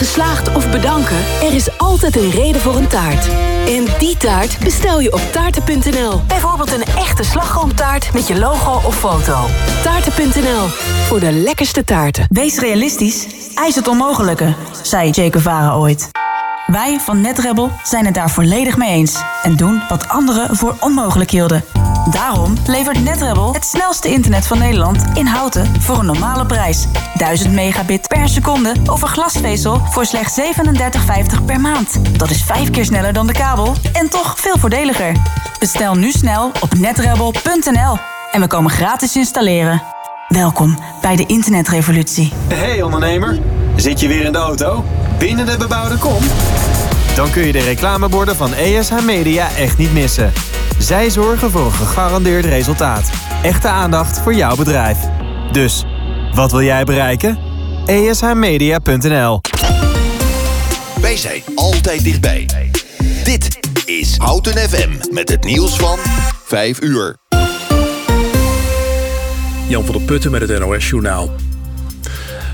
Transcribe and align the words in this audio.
geslaagd 0.00 0.54
of 0.54 0.70
bedanken? 0.70 1.16
Er 1.42 1.54
is 1.54 1.78
altijd 1.78 2.16
een 2.16 2.30
reden 2.30 2.60
voor 2.60 2.76
een 2.76 2.86
taart. 2.86 3.28
En 3.66 3.84
die 3.98 4.16
taart 4.16 4.58
bestel 4.58 5.00
je 5.00 5.12
op 5.12 5.20
taarten.nl. 5.32 6.20
Bijvoorbeeld 6.26 6.72
een 6.72 6.84
echte 6.84 7.22
slagroomtaart 7.24 8.12
met 8.12 8.26
je 8.26 8.38
logo 8.38 8.86
of 8.86 8.98
foto. 8.98 9.46
Taarten.nl, 9.82 10.66
voor 11.06 11.20
de 11.20 11.32
lekkerste 11.32 11.84
taarten. 11.84 12.26
Wees 12.28 12.58
realistisch, 12.58 13.26
eis 13.54 13.74
het 13.74 13.88
onmogelijke, 13.88 14.54
zei 14.82 15.12
Che 15.12 15.28
Guevara 15.30 15.74
ooit. 15.74 16.10
Wij 16.66 16.98
van 17.00 17.20
NetRebel 17.20 17.70
zijn 17.84 18.04
het 18.04 18.14
daar 18.14 18.30
volledig 18.30 18.76
mee 18.76 18.90
eens 18.90 19.22
en 19.42 19.56
doen 19.56 19.82
wat 19.88 20.08
anderen 20.08 20.56
voor 20.56 20.76
onmogelijk 20.80 21.30
hielden. 21.30 21.64
Daarom 22.08 22.54
levert 22.66 23.04
NetRebel 23.04 23.54
het 23.54 23.64
snelste 23.64 24.08
internet 24.08 24.46
van 24.46 24.58
Nederland 24.58 25.04
in 25.14 25.26
houten 25.26 25.80
voor 25.80 25.98
een 25.98 26.06
normale 26.06 26.46
prijs. 26.46 26.86
1000 27.14 27.52
megabit 27.52 28.08
per 28.08 28.28
seconde 28.28 28.74
over 28.86 29.08
glasvezel 29.08 29.80
voor 29.90 30.06
slechts 30.06 30.40
37,50 30.40 31.44
per 31.46 31.60
maand. 31.60 32.18
Dat 32.18 32.30
is 32.30 32.42
vijf 32.42 32.70
keer 32.70 32.84
sneller 32.84 33.12
dan 33.12 33.26
de 33.26 33.32
kabel 33.32 33.74
en 33.92 34.08
toch 34.08 34.34
veel 34.38 34.58
voordeliger. 34.58 35.16
Bestel 35.58 35.94
nu 35.94 36.10
snel 36.10 36.50
op 36.60 36.74
netrebel.nl 36.74 37.98
en 38.32 38.40
we 38.40 38.46
komen 38.46 38.70
gratis 38.70 39.16
installeren. 39.16 39.82
Welkom 40.28 40.78
bij 41.00 41.16
de 41.16 41.26
internetrevolutie. 41.26 42.32
Hey 42.48 42.82
ondernemer, 42.82 43.38
zit 43.76 44.00
je 44.00 44.08
weer 44.08 44.24
in 44.24 44.32
de 44.32 44.38
auto? 44.38 44.84
Binnen 45.18 45.46
de 45.46 45.56
bebouwde 45.56 45.96
kom? 45.96 46.22
Dan 47.14 47.30
kun 47.30 47.46
je 47.46 47.52
de 47.52 47.62
reclameborden 47.62 48.36
van 48.36 48.54
ESH 48.54 49.00
Media 49.04 49.48
echt 49.56 49.78
niet 49.78 49.92
missen. 49.92 50.32
Zij 50.80 51.10
zorgen 51.10 51.50
voor 51.50 51.64
een 51.64 51.72
gegarandeerd 51.72 52.44
resultaat. 52.44 53.10
Echte 53.42 53.68
aandacht 53.68 54.18
voor 54.20 54.34
jouw 54.34 54.56
bedrijf. 54.56 54.98
Dus, 55.52 55.84
wat 56.34 56.50
wil 56.50 56.62
jij 56.62 56.84
bereiken? 56.84 57.38
ESHmedia.nl 57.86 59.40
Wij 61.00 61.16
zijn 61.16 61.42
altijd 61.54 62.04
dichtbij. 62.04 62.46
Dit 63.24 63.58
is 63.84 64.16
Houten 64.16 64.56
FM 64.56 65.14
met 65.14 65.28
het 65.28 65.44
nieuws 65.44 65.76
van 65.76 65.98
5 66.44 66.82
uur. 66.82 67.16
Jan 69.68 69.84
van 69.84 69.94
der 69.94 70.04
Putten 70.04 70.30
met 70.30 70.48
het 70.48 70.58
NOS 70.58 70.88
Journaal. 70.88 71.30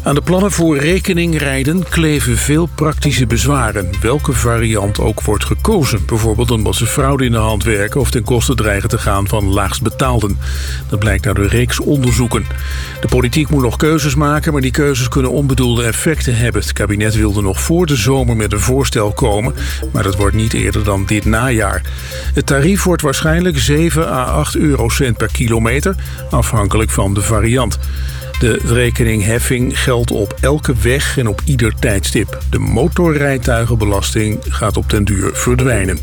Aan 0.06 0.14
de 0.14 0.20
plannen 0.20 0.52
voor 0.52 0.78
rekeningrijden 0.78 1.88
kleven 1.88 2.36
veel 2.36 2.66
praktische 2.74 3.26
bezwaren. 3.26 3.90
Welke 4.00 4.32
variant 4.32 5.00
ook 5.00 5.22
wordt 5.22 5.44
gekozen. 5.44 6.04
Bijvoorbeeld 6.06 6.50
omdat 6.50 6.74
ze 6.74 6.86
fraude 6.86 7.24
in 7.24 7.32
de 7.32 7.38
hand 7.38 7.64
werken... 7.64 8.00
of 8.00 8.10
ten 8.10 8.24
koste 8.24 8.54
dreigen 8.54 8.88
te 8.88 8.98
gaan 8.98 9.28
van 9.28 9.44
laagstbetaalden. 9.44 10.38
Dat 10.88 10.98
blijkt 10.98 11.26
uit 11.26 11.38
een 11.38 11.48
reeks 11.48 11.80
onderzoeken. 11.80 12.46
De 13.00 13.08
politiek 13.08 13.48
moet 13.48 13.62
nog 13.62 13.76
keuzes 13.76 14.14
maken... 14.14 14.52
maar 14.52 14.62
die 14.62 14.70
keuzes 14.70 15.08
kunnen 15.08 15.30
onbedoelde 15.30 15.84
effecten 15.84 16.36
hebben. 16.36 16.60
Het 16.60 16.72
kabinet 16.72 17.14
wilde 17.14 17.42
nog 17.42 17.60
voor 17.60 17.86
de 17.86 17.96
zomer 17.96 18.36
met 18.36 18.52
een 18.52 18.60
voorstel 18.60 19.12
komen... 19.12 19.54
maar 19.92 20.02
dat 20.02 20.16
wordt 20.16 20.36
niet 20.36 20.52
eerder 20.52 20.84
dan 20.84 21.06
dit 21.06 21.24
najaar. 21.24 21.82
Het 22.34 22.46
tarief 22.46 22.82
wordt 22.82 23.02
waarschijnlijk 23.02 23.58
7 23.58 24.08
à 24.08 24.22
8 24.22 24.56
eurocent 24.56 25.16
per 25.16 25.30
kilometer... 25.32 25.94
afhankelijk 26.30 26.90
van 26.90 27.14
de 27.14 27.22
variant. 27.22 27.78
De 28.38 28.60
rekeningheffing 28.64 29.80
geldt 29.82 30.10
op 30.10 30.34
elke 30.40 30.74
weg 30.74 31.18
en 31.18 31.28
op 31.28 31.40
ieder 31.44 31.74
tijdstip. 31.74 32.38
De 32.50 32.58
motorrijtuigenbelasting 32.58 34.38
gaat 34.48 34.76
op 34.76 34.90
den 34.90 35.04
duur 35.04 35.30
verdwijnen. 35.34 35.98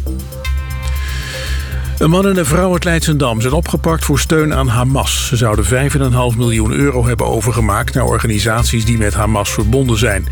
Een 1.98 2.10
man 2.10 2.28
en 2.28 2.38
een 2.38 2.46
vrouw 2.46 2.72
uit 2.72 2.84
Leidsendam 2.84 3.42
zijn 3.42 3.54
opgepakt 3.54 4.06
voor 4.06 4.20
steun 4.20 4.54
aan 4.54 4.68
Hamas. 4.68 5.28
Ze 5.28 5.36
zouden 5.36 5.66
5,5 5.66 6.38
miljoen 6.38 6.72
euro 6.72 7.06
hebben 7.06 7.28
overgemaakt 7.28 7.94
naar 7.94 8.06
organisaties 8.06 8.86
die 8.86 8.98
met 8.98 9.14
Hamas 9.14 9.52
verbonden 9.52 9.98
zijn. 9.98 10.28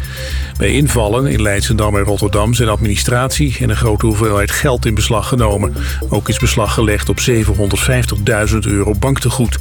Bij 0.57 0.71
invallen 0.71 1.27
in 1.27 1.41
Leidsendam 1.41 1.97
en 1.97 2.03
Rotterdam 2.03 2.53
zijn 2.53 2.69
administratie 2.69 3.57
en 3.59 3.69
een 3.69 3.75
grote 3.75 4.05
hoeveelheid 4.05 4.51
geld 4.51 4.85
in 4.85 4.95
beslag 4.95 5.27
genomen. 5.27 5.73
Ook 6.09 6.29
is 6.29 6.39
beslag 6.39 6.73
gelegd 6.73 7.09
op 7.09 7.19
750.000 7.29 8.57
euro 8.59 8.93
banktegoed. 8.99 9.57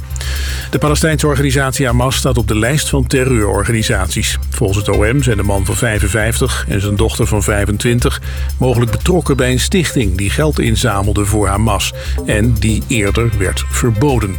De 0.69 0.77
Palestijnse 0.77 1.27
organisatie 1.27 1.85
Hamas 1.85 2.15
staat 2.15 2.37
op 2.37 2.47
de 2.47 2.57
lijst 2.57 2.89
van 2.89 3.07
terreurorganisaties. 3.07 4.37
Volgens 4.49 4.77
het 4.77 4.95
OM 4.95 5.23
zijn 5.23 5.37
de 5.37 5.43
man 5.43 5.65
van 5.65 5.75
55 5.75 6.65
en 6.67 6.81
zijn 6.81 6.95
dochter 6.95 7.27
van 7.27 7.43
25 7.43 8.21
mogelijk 8.57 8.91
betrokken 8.91 9.37
bij 9.37 9.51
een 9.51 9.59
stichting 9.59 10.17
die 10.17 10.29
geld 10.29 10.59
inzamelde 10.59 11.25
voor 11.25 11.47
Hamas 11.47 11.90
en 12.25 12.53
die 12.53 12.83
eerder 12.87 13.31
werd 13.37 13.63
verboden. 13.69 14.35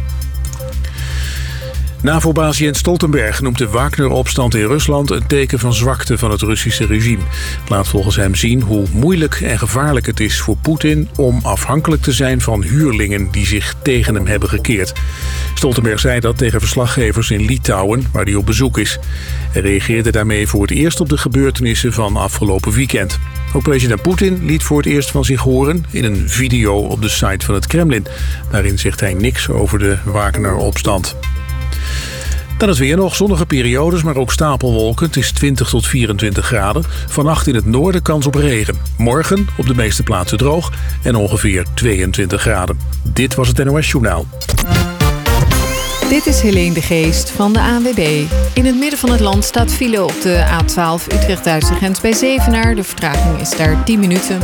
NAVO-baas 2.03 2.57
Jens 2.57 2.79
Stoltenberg 2.79 3.41
noemt 3.41 3.57
de 3.57 3.67
Wagner-opstand 3.67 4.55
in 4.55 4.67
Rusland 4.67 5.11
een 5.11 5.27
teken 5.27 5.59
van 5.59 5.73
zwakte 5.73 6.17
van 6.17 6.31
het 6.31 6.41
Russische 6.41 6.85
regime. 6.85 7.23
Het 7.59 7.69
laat 7.69 7.87
volgens 7.87 8.15
hem 8.15 8.35
zien 8.35 8.61
hoe 8.61 8.87
moeilijk 8.91 9.41
en 9.41 9.59
gevaarlijk 9.59 10.05
het 10.05 10.19
is 10.19 10.39
voor 10.39 10.57
Poetin 10.61 11.09
om 11.15 11.39
afhankelijk 11.43 12.01
te 12.01 12.11
zijn 12.11 12.41
van 12.41 12.63
huurlingen 12.63 13.31
die 13.31 13.45
zich 13.45 13.73
tegen 13.83 14.15
hem 14.15 14.27
hebben 14.27 14.49
gekeerd. 14.49 14.93
Stoltenberg 15.53 15.99
zei 15.99 16.19
dat 16.19 16.37
tegen 16.37 16.59
verslaggevers 16.59 17.31
in 17.31 17.45
Litouwen, 17.45 18.07
waar 18.11 18.25
hij 18.25 18.35
op 18.35 18.45
bezoek 18.45 18.77
is. 18.77 18.99
Hij 19.51 19.61
reageerde 19.61 20.11
daarmee 20.11 20.47
voor 20.47 20.61
het 20.61 20.71
eerst 20.71 20.99
op 20.99 21.09
de 21.09 21.17
gebeurtenissen 21.17 21.93
van 21.93 22.15
afgelopen 22.15 22.71
weekend. 22.71 23.19
Ook 23.53 23.63
president 23.63 24.01
Poetin 24.01 24.45
liet 24.45 24.63
voor 24.63 24.77
het 24.77 24.85
eerst 24.85 25.11
van 25.11 25.25
zich 25.25 25.41
horen 25.41 25.85
in 25.91 26.03
een 26.03 26.29
video 26.29 26.75
op 26.75 27.01
de 27.01 27.09
site 27.09 27.45
van 27.45 27.55
het 27.55 27.67
Kremlin. 27.67 28.05
Daarin 28.51 28.79
zegt 28.79 28.99
hij 28.99 29.13
niks 29.13 29.49
over 29.49 29.79
de 29.79 29.97
Wagner-opstand. 30.05 31.15
Dan 32.57 32.69
is 32.69 32.79
weer 32.79 32.97
nog 32.97 33.15
zonnige 33.15 33.45
periodes, 33.45 34.03
maar 34.03 34.15
ook 34.15 34.31
stapelwolken. 34.31 35.05
Het 35.05 35.17
is 35.17 35.31
20 35.31 35.69
tot 35.69 35.87
24 35.87 36.45
graden. 36.45 36.83
Vannacht 37.07 37.47
in 37.47 37.55
het 37.55 37.65
noorden 37.65 38.01
kans 38.01 38.25
op 38.25 38.35
regen. 38.35 38.77
Morgen 38.97 39.47
op 39.57 39.67
de 39.67 39.75
meeste 39.75 40.03
plaatsen 40.03 40.37
droog 40.37 40.71
en 41.03 41.15
ongeveer 41.15 41.65
22 41.73 42.41
graden. 42.41 42.79
Dit 43.03 43.35
was 43.35 43.47
het 43.47 43.63
NOS 43.63 43.91
Journaal. 43.91 44.25
Dit 46.09 46.25
is 46.25 46.41
Helene 46.41 46.73
de 46.73 46.81
Geest 46.81 47.29
van 47.29 47.53
de 47.53 47.59
ANWB. 47.59 48.25
In 48.53 48.65
het 48.65 48.75
midden 48.77 48.99
van 48.99 49.11
het 49.11 49.19
land 49.19 49.43
staat 49.43 49.73
file 49.73 50.03
op 50.03 50.21
de 50.21 50.45
A12 50.61 51.13
Utrecht-Duitse 51.13 51.73
grens 51.73 52.01
bij 52.01 52.13
Zevenaar. 52.13 52.75
De 52.75 52.83
vertraging 52.83 53.39
is 53.39 53.49
daar 53.49 53.83
10 53.83 53.99
minuten. 53.99 54.39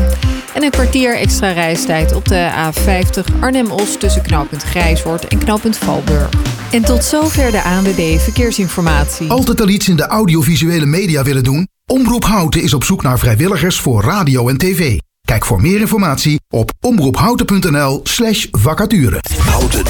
En 0.53 0.63
een 0.63 0.69
kwartier 0.69 1.17
extra 1.17 1.51
reistijd 1.51 2.13
op 2.13 2.27
de 2.27 2.49
A50 2.51 3.39
Arnhem-Os... 3.39 3.97
tussen 3.97 4.21
knooppunt 4.21 4.63
Grijshoort 4.63 5.27
en 5.27 5.37
knooppunt 5.37 5.77
Valburg. 5.77 6.29
En 6.71 6.83
tot 6.83 7.03
zover 7.03 7.51
de 7.51 7.61
ANWB 7.61 8.19
Verkeersinformatie. 8.19 9.29
Altijd 9.29 9.61
al 9.61 9.69
iets 9.69 9.87
in 9.87 9.95
de 9.95 10.07
audiovisuele 10.07 10.85
media 10.85 11.23
willen 11.23 11.43
doen? 11.43 11.67
Omroep 11.85 12.23
Houten 12.23 12.61
is 12.61 12.73
op 12.73 12.83
zoek 12.83 13.03
naar 13.03 13.19
vrijwilligers 13.19 13.79
voor 13.79 14.03
radio 14.03 14.47
en 14.47 14.57
tv. 14.57 14.97
Kijk 15.21 15.45
voor 15.45 15.61
meer 15.61 15.79
informatie 15.79 16.39
op 16.49 16.71
omroephouten.nl 16.79 17.99
slash 18.03 18.45
vacature. 18.51 19.19
Houten 19.45 19.83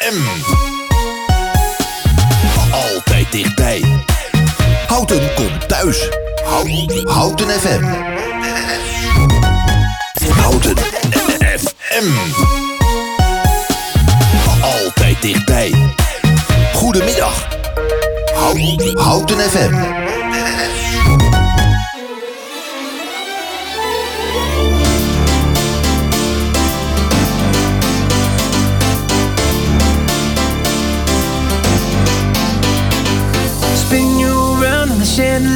FM. 0.00 0.22
Altijd 2.70 3.32
dichtbij. 3.32 3.84
Houten 4.86 5.34
komt 5.34 5.68
thuis. 5.68 6.08
Houten, 6.44 7.08
Houten 7.08 7.48
FM. 7.50 7.84
Houten 10.30 10.76
FM. 11.58 12.06
Altijd 14.60 15.22
dichtbij. 15.22 15.94
Goedemiddag. 16.74 17.48
Houten, 18.34 18.98
Houten 18.98 19.40
FM. 19.40 19.74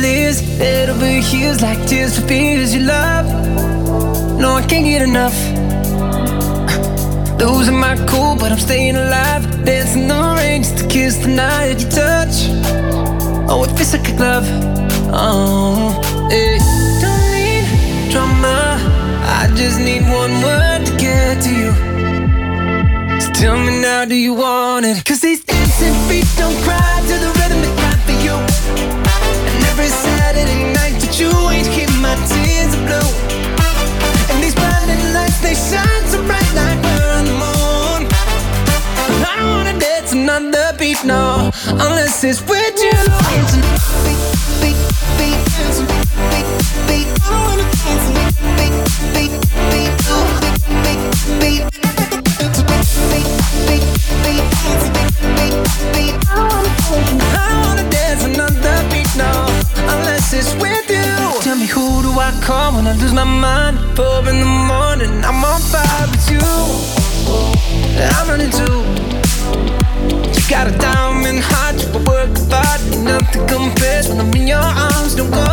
Chandeliers 0.04 0.40
Head 0.58 0.90
over 0.90 1.06
heels 1.06 1.62
like 1.62 1.86
tears 1.86 2.18
for 2.18 2.26
fears 2.26 2.74
you 2.74 2.80
love. 2.82 3.26
No, 4.38 4.54
I 4.54 4.62
can't 4.66 4.84
get 4.84 5.02
enough. 5.02 5.34
Losing 7.40 7.78
my 7.78 7.96
cool, 8.08 8.36
but 8.36 8.52
I'm 8.52 8.58
staying 8.58 8.96
alive. 8.96 9.42
Dancing 9.64 10.08
the 10.08 10.34
rain 10.38 10.62
just 10.62 10.78
to 10.78 10.86
kiss 10.88 11.16
the 11.16 11.28
night 11.28 11.80
you 11.80 11.88
touch. 11.88 12.36
Oh, 13.46 13.46
oh 13.50 13.64
it 13.64 13.76
feels 13.76 13.92
like 13.94 14.08
a 14.08 14.16
glove 14.16 14.46
Oh, 15.12 16.00
yeah 16.30 16.58
Don't 17.02 17.24
need 17.34 18.10
drama. 18.10 18.78
I 19.38 19.50
just 19.54 19.78
need 19.78 20.02
one 20.02 20.34
word 20.42 20.86
to 20.86 20.96
get 20.96 21.42
to 21.42 21.50
you. 21.60 21.72
So 23.20 23.32
tell 23.32 23.56
me 23.56 23.80
now, 23.80 24.04
do 24.04 24.14
you 24.14 24.34
want 24.34 24.86
it? 24.86 25.04
Cause 25.04 25.20
these 25.20 25.44
dancing 25.44 25.94
feet 26.08 26.26
don't 26.36 26.56
cry 26.62 27.00
to 27.08 27.18
the 27.24 27.43
every 29.84 29.96
Saturday 29.96 30.72
night 30.72 30.96
that 31.00 31.20
you 31.20 31.28
ain't 31.50 31.68
keep 31.68 31.90
my 32.00 32.16
tears 32.24 32.74
blue. 32.88 33.10
And 34.32 34.42
these 34.42 34.54
blinding 34.54 35.12
lights, 35.12 35.40
they 35.40 35.54
shine 35.54 36.04
so 36.08 36.24
bright 36.24 36.50
like 36.54 36.80
we're 36.80 37.12
on 37.18 37.24
the 37.28 37.36
moon. 37.44 38.00
I 39.28 39.36
don't 39.36 39.50
wanna 39.50 39.78
dance 39.78 40.12
another 40.12 40.76
beat, 40.78 41.04
no 41.04 41.50
Unless 41.66 42.24
it's 42.24 42.40
with 42.48 42.78
you 42.82 43.73
call 62.44 62.74
when 62.74 62.86
I 62.86 62.92
lose 63.00 63.12
my 63.12 63.24
mind. 63.24 63.78
Four 63.96 64.20
in 64.28 64.38
the 64.44 64.52
morning, 64.72 65.12
I'm 65.24 65.42
on 65.50 65.60
fire 65.72 66.06
with 66.12 66.26
you. 66.32 66.44
I'm 68.12 68.28
running 68.28 68.52
too. 68.60 68.78
You 70.34 70.42
got 70.50 70.68
a 70.68 70.74
diamond 70.76 71.40
heart, 71.40 71.76
you 71.80 71.88
work 72.04 72.36
hard, 72.52 72.80
nothing 73.02 73.46
compares 73.46 74.08
when 74.08 74.20
I'm 74.20 74.34
in 74.34 74.46
your 74.46 74.68
arms. 74.86 75.14
Don't 75.14 75.30
go, 75.30 75.48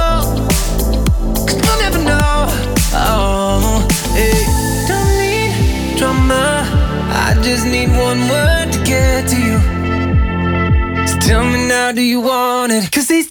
cause 1.48 1.60
you'll 1.64 1.82
never 1.86 2.02
know. 2.10 2.40
Oh, 2.94 3.88
hey, 4.20 4.44
don't 4.90 5.12
need 5.22 5.98
drama. 5.98 6.68
I 7.26 7.40
just 7.42 7.66
need 7.66 7.90
one 8.08 8.22
word 8.28 8.68
to 8.74 8.80
get 8.84 9.30
to 9.32 9.38
you. 9.48 9.58
So 11.08 11.16
tell 11.20 11.46
me 11.46 11.68
now, 11.68 11.94
do 11.94 12.02
you 12.02 12.20
want 12.20 12.74
it? 12.74 12.92
Cause 12.92 13.08
these 13.08 13.31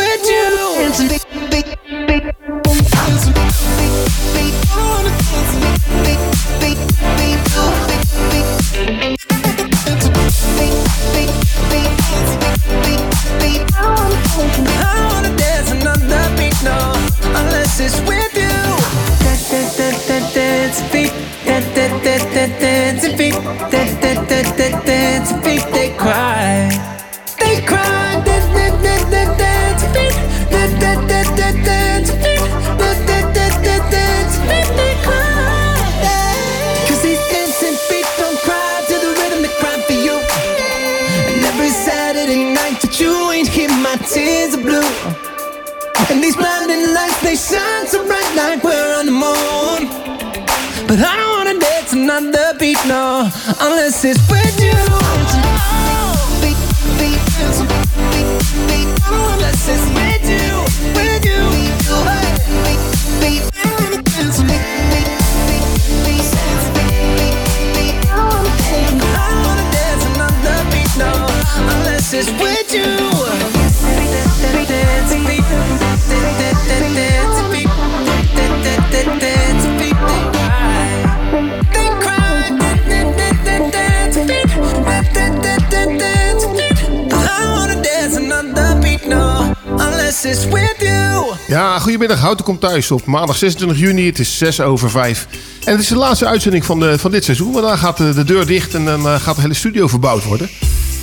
Goedemiddag. 92.11 92.45
Houten 92.45 92.45
komt 92.45 92.71
thuis 92.71 92.91
op 92.91 93.05
maandag 93.05 93.37
26 93.37 93.79
juni. 93.79 94.05
Het 94.05 94.19
is 94.19 94.37
6 94.37 94.61
over 94.61 94.89
5. 94.89 95.27
En 95.63 95.71
het 95.71 95.81
is 95.81 95.87
de 95.87 95.95
laatste 95.95 96.25
uitzending 96.25 96.65
van, 96.65 96.79
de, 96.79 96.99
van 96.99 97.11
dit 97.11 97.23
seizoen. 97.23 97.51
Want 97.51 97.65
dan 97.65 97.77
gaat 97.77 97.97
de, 97.97 98.13
de 98.13 98.23
deur 98.23 98.45
dicht 98.45 98.73
en 98.73 98.85
dan 98.85 99.07
eh, 99.07 99.15
gaat 99.15 99.35
de 99.35 99.41
hele 99.41 99.53
studio 99.53 99.87
verbouwd 99.87 100.23
worden. 100.23 100.49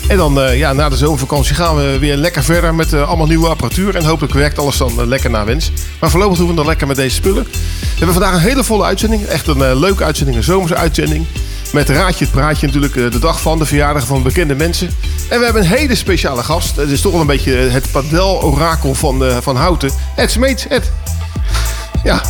En 0.08 0.16
dan 0.16 0.40
eh, 0.40 0.58
ja, 0.58 0.72
na 0.72 0.88
de 0.88 0.96
zomervakantie 0.96 1.54
gaan 1.54 1.76
we 1.76 1.98
weer 1.98 2.16
lekker 2.16 2.44
verder 2.44 2.74
met 2.74 2.92
eh, 2.92 3.08
allemaal 3.08 3.26
nieuwe 3.26 3.48
apparatuur. 3.48 3.96
En 3.96 4.04
hopelijk 4.04 4.34
werkt 4.34 4.58
alles 4.58 4.76
dan 4.76 5.00
eh, 5.00 5.06
lekker 5.06 5.30
naar 5.30 5.46
wens. 5.46 5.70
Maar 6.00 6.10
voorlopig 6.10 6.38
doen 6.38 6.48
we 6.48 6.54
dan 6.54 6.66
lekker 6.66 6.86
met 6.86 6.96
deze 6.96 7.14
spullen. 7.14 7.44
We 7.44 7.88
hebben 8.04 8.14
vandaag 8.14 8.34
een 8.34 8.48
hele 8.48 8.64
volle 8.64 8.84
uitzending. 8.84 9.24
Echt 9.24 9.46
een 9.46 9.62
eh, 9.62 9.78
leuke 9.78 10.04
uitzending, 10.04 10.36
een 10.36 10.42
zomerse 10.42 10.74
uitzending. 10.76 11.26
Met 11.72 11.88
Raadje 11.88 12.24
het 12.24 12.32
Praatje 12.34 12.66
natuurlijk 12.66 12.96
eh, 12.96 13.10
de 13.10 13.18
dag 13.18 13.40
van 13.40 13.58
de 13.58 13.66
verjaardag 13.66 14.06
van 14.06 14.22
bekende 14.22 14.54
mensen. 14.54 14.86
En 15.30 15.38
we 15.38 15.44
hebben 15.44 15.62
een 15.62 15.68
hele 15.68 15.94
speciale 15.94 16.42
gast. 16.42 16.76
Het 16.76 16.90
is 16.90 17.00
toch 17.00 17.12
wel 17.12 17.20
een 17.20 17.26
beetje 17.26 17.52
het 17.52 17.90
padel-orakel 17.90 18.94
van, 18.94 19.24
eh, 19.24 19.36
van 19.40 19.56
Houten. 19.56 19.90
Ed 20.16 20.30
Smeets. 20.30 20.66
Ed. 20.68 20.90
Ja, 22.04 22.22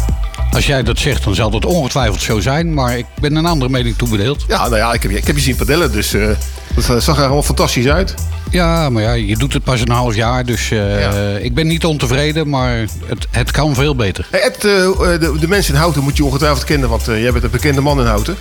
Als 0.53 0.67
jij 0.67 0.83
dat 0.83 0.99
zegt, 0.99 1.25
dan 1.25 1.35
zal 1.35 1.51
dat 1.51 1.65
ongetwijfeld 1.65 2.21
zo 2.23 2.41
zijn. 2.41 2.75
Maar 2.75 2.99
ik 2.99 3.07
ben 3.21 3.35
een 3.37 3.47
andere 3.47 3.71
mening 3.71 3.97
toebedeeld. 3.97 4.45
ja, 4.49 4.63
nou 4.63 4.77
ja, 4.77 4.93
ik 4.93 5.03
heb, 5.03 5.11
je- 5.11 5.17
ik 5.17 5.27
heb 5.27 5.37
je 5.37 5.43
zien 5.43 5.57
padellen, 5.57 5.93
dus 5.93 6.13
eh, 6.15 6.29
dat 6.75 6.89
eh, 6.89 6.97
zag 6.97 7.17
er 7.17 7.23
allemaal 7.23 7.43
fantastisch 7.43 7.87
uit. 7.89 8.15
Ja, 8.51 8.91
maar 8.91 9.03
ja, 9.03 9.13
je 9.13 9.37
doet 9.37 9.53
het 9.53 9.65
pas 9.65 9.81
een 9.81 9.91
half 9.91 10.15
jaar. 10.15 10.45
Dus 10.45 10.71
eh, 10.71 11.01
Ja. 11.01 11.37
ik 11.37 11.55
ben 11.55 11.67
niet 11.67 11.85
ontevreden, 11.85 12.49
maar 12.49 12.77
het, 13.07 13.27
het 13.31 13.51
kan 13.51 13.75
veel 13.75 13.95
beter. 13.97 14.27
Hey 14.31 14.41
Ed, 14.41 14.65
eh, 14.65 14.85
eh, 14.87 14.95
de, 15.21 15.35
de 15.41 15.49
mensen 15.49 15.75
in 15.75 15.81
Houten 15.81 16.03
moet 16.03 16.17
je 16.17 16.25
ongetwijfeld 16.25 16.65
kennen, 16.65 16.89
want 16.89 17.09
eh, 17.09 17.23
jij 17.23 17.33
bent 17.33 17.45
een 17.45 17.51
bekende 17.51 17.81
man 17.81 18.01
in 18.01 18.07
Houten. 18.07 18.37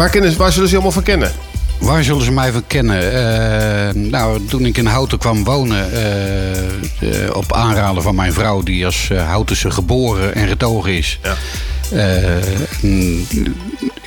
Waar, 0.00 0.10
kennen, 0.10 0.36
waar 0.36 0.52
zullen 0.52 0.68
ze 0.68 0.74
je 0.74 0.80
allemaal 0.80 1.02
van 1.02 1.12
kennen? 1.12 1.32
Waar 1.78 2.04
zullen 2.04 2.24
ze 2.24 2.32
mij 2.32 2.52
van 2.52 2.66
kennen? 2.66 3.12
Eh, 3.12 3.94
nou, 3.94 4.46
toen 4.46 4.64
ik 4.64 4.76
in 4.76 4.86
Houten 4.86 5.18
kwam 5.18 5.44
wonen, 5.44 5.92
eh, 5.92 6.58
eh, 6.58 7.34
op 7.34 7.52
aanraden 7.52 8.02
van 8.02 8.14
mijn 8.14 8.32
vrouw, 8.32 8.62
die 8.62 8.84
als 8.84 9.10
Houtense 9.26 9.70
geboren 9.70 10.34
en 10.34 10.48
getogen 10.48 10.96
is. 10.96 11.18
Ja. 11.22 11.36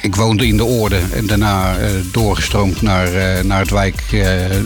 Ik 0.02 0.16
woonde 0.16 0.48
in 0.48 0.58
de 0.58 0.66
Oorde 0.66 1.00
en 1.14 1.28
daarna 1.28 1.76
doorgestroomd 2.12 2.82
naar, 2.82 3.10
naar 3.46 3.60
het 3.60 3.70
wijk 3.70 4.02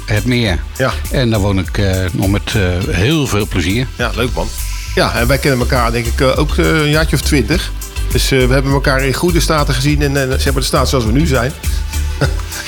Het 0.05 0.25
Meer. 0.25 0.59
Ja. 0.77 0.91
En 1.11 1.29
daar 1.29 1.39
woon 1.39 1.59
ik 1.59 1.81
nog 2.11 2.27
met 2.27 2.53
heel 2.89 3.27
veel 3.27 3.47
plezier. 3.47 3.87
Ja, 3.95 4.11
leuk 4.15 4.33
man. 4.33 4.47
Ja, 4.95 5.15
en 5.15 5.27
wij 5.27 5.37
kennen 5.37 5.59
elkaar 5.59 5.91
denk 5.91 6.05
ik 6.05 6.21
ook 6.21 6.57
een 6.57 6.89
jaartje 6.89 7.15
of 7.15 7.21
twintig. 7.21 7.71
Dus 8.11 8.31
eh, 8.31 8.47
we 8.47 8.53
hebben 8.53 8.71
elkaar 8.71 9.05
in 9.05 9.13
goede 9.13 9.39
staten 9.39 9.73
gezien 9.73 10.01
en 10.01 10.31
eh, 10.31 10.37
zeg 10.37 10.53
maar 10.53 10.61
de 10.61 10.67
staat 10.67 10.89
zoals 10.89 11.05
we 11.05 11.11
nu 11.11 11.25
zijn. 11.25 11.51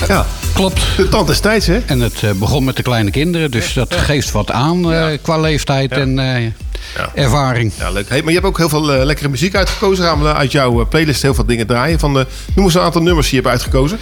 Ja, 0.07 0.25
Klopt. 0.53 0.81
de 0.97 1.09
tand 1.09 1.27
des 1.27 1.39
tijds 1.39 1.65
hè? 1.67 1.79
En 1.85 1.99
het 1.99 2.23
eh, 2.23 2.31
begon 2.31 2.63
met 2.63 2.75
de 2.75 2.83
kleine 2.83 3.11
kinderen, 3.11 3.51
dus 3.51 3.73
dat 3.73 3.93
geeft 3.95 4.31
wat 4.31 4.51
aan 4.51 4.93
eh, 4.93 5.05
qua 5.21 5.39
leeftijd 5.39 5.91
en 5.91 6.19
eh, 6.19 6.43
Ja. 6.95 7.11
ervaring. 7.15 7.71
Ja, 7.79 7.89
leuk. 7.91 8.09
Hey, 8.09 8.19
maar 8.19 8.27
je 8.27 8.33
hebt 8.35 8.45
ook 8.45 8.57
heel 8.57 8.69
veel 8.69 8.93
eh, 8.93 9.05
lekkere 9.05 9.29
muziek 9.29 9.55
uitgekozen. 9.55 10.05
Gaan 10.05 10.21
we 10.21 10.33
uit 10.33 10.51
jouw 10.51 10.81
eh, 10.81 10.87
playlist 10.89 11.21
heel 11.21 11.33
veel 11.33 11.45
dingen 11.45 11.67
draaien. 11.67 11.99
Van, 11.99 12.11
noem 12.11 12.65
eens 12.65 12.73
een 12.75 12.81
aantal 12.81 13.01
nummers 13.01 13.29
die 13.29 13.35
je 13.41 13.47
hebt 13.47 13.53
uitgekozen. 13.55 13.99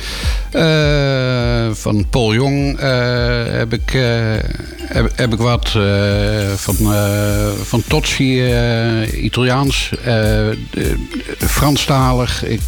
Eh, 0.51 1.73
van 1.75 2.05
Paul 2.09 2.33
Jong 2.33 2.79
eh, 2.79 3.43
heb, 3.45 3.73
ik, 3.73 3.93
eh, 3.93 4.01
heb, 4.83 5.11
heb 5.15 5.33
ik 5.33 5.39
wat. 5.39 5.65
eh, 5.75 6.53
van, 6.55 6.75
eh 6.93 7.47
van 7.63 7.83
Tozzi, 7.87 8.51
eh, 8.51 9.23
Italiaans, 9.23 9.91
eh, 10.03 10.47
Franstalig. 11.47 12.43
Ik, 12.45 12.61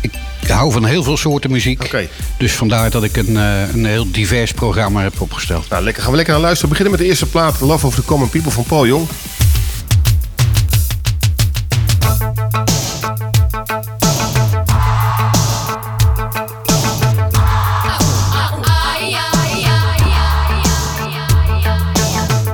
ik 0.00 0.12
hou 0.48 0.72
van 0.72 0.84
heel 0.84 1.02
veel 1.02 1.16
soorten 1.16 1.50
muziek. 1.50 1.84
Oké. 1.84 2.08
Dus 2.38 2.52
vandaar 2.52 2.90
dat 2.90 3.02
ik 3.02 3.16
een, 3.16 3.36
eh, 3.36 3.74
een 3.74 3.84
heel 3.84 4.10
divers 4.10 4.52
programma 4.52 5.02
heb 5.02 5.20
opgesteld. 5.20 5.68
Nou, 5.68 5.84
lekker. 5.84 6.02
Gaan 6.02 6.10
we 6.10 6.16
lekker 6.16 6.34
naar 6.34 6.42
luisteren. 6.42 6.72
We 6.72 6.76
beginnen 6.78 6.98
met 6.98 7.06
de 7.06 7.12
eerste 7.12 7.26
plaat. 7.26 7.60
Love 7.60 7.86
of 7.86 7.94
the 7.94 8.04
Common 8.04 8.28
People 8.28 8.50
van 8.50 8.64
Paul 8.64 8.86
Jong. 8.86 9.08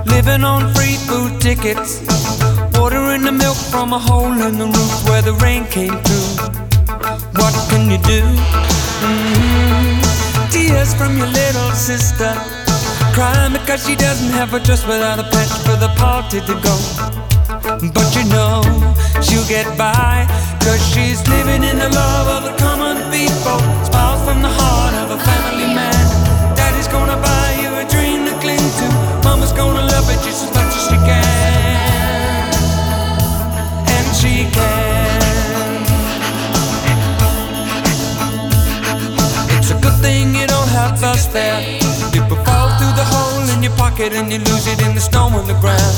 Living 0.05 0.45
on 0.45 0.75
free 0.75 0.97
food 0.97 1.41
tickets. 1.41 2.01
Water 2.73 3.15
in 3.15 3.23
the 3.23 3.33
milk 3.33 3.57
from 3.57 3.93
a 3.93 3.99
hole 3.99 4.47
in 4.47 4.59
the 4.59 4.65
roof 4.65 5.09
where 5.09 5.23
the 5.23 5.35
rain 5.35 5.67
came 5.69 6.03
through. 6.03 6.70
What 7.41 7.55
can 7.71 7.91
you 7.91 7.99
do? 7.99 8.21
Mhm. 9.03 10.01
Tears 10.51 10.95
from 10.95 11.17
your 11.19 11.31
little 11.41 11.73
sister. 11.73 12.33
Crying 13.15 13.53
because 13.53 13.81
she 13.87 13.97
doesn't 13.97 14.33
have 14.33 14.55
a 14.55 14.61
dress 14.61 14.87
without 14.87 15.19
a 15.19 15.25
patch 15.25 15.53
for 15.67 15.77
the 15.85 15.91
party 15.97 16.41
to 16.49 16.55
go. 16.69 16.77
But 17.97 18.09
you 18.17 18.25
know 18.35 18.63
she'll 19.25 19.49
get 19.57 19.67
by. 19.77 20.27
Cause 20.65 20.83
she's 20.93 21.21
living 21.29 21.63
in 21.65 21.79
the 21.79 21.89
love 21.89 22.29
of 22.37 22.43
the 22.49 22.55
common 22.65 22.97
people. 23.11 23.59
Smiles 23.89 24.23
from 24.27 24.43
the 24.43 24.53
heart 24.61 24.95
of 25.03 25.11
a 25.17 25.19
family 25.29 25.69
man. 25.79 26.05
Daddy's 26.57 26.89
gonna 26.89 27.17
buy 27.17 27.49
you 27.63 27.71
a 27.83 27.85
dream 27.95 28.27
to 28.29 28.35
cling 28.43 28.67
to. 28.79 28.87
Mama's 29.25 29.53
gonna 29.53 29.85
love 29.95 30.07
it 30.15 30.21
just 30.27 30.45
as 30.47 30.51
much 30.57 30.73
as 30.79 30.83
she 30.89 30.97
can. 31.09 32.49
And 33.95 34.07
she 34.21 34.35
can. 34.57 34.90
Pocket 43.69 44.15
and 44.15 44.33
you 44.33 44.39
lose 44.39 44.67
it 44.67 44.81
in 44.81 44.95
the 44.95 45.01
snow 45.01 45.29
on 45.29 45.45
the 45.47 45.59
ground. 45.61 45.93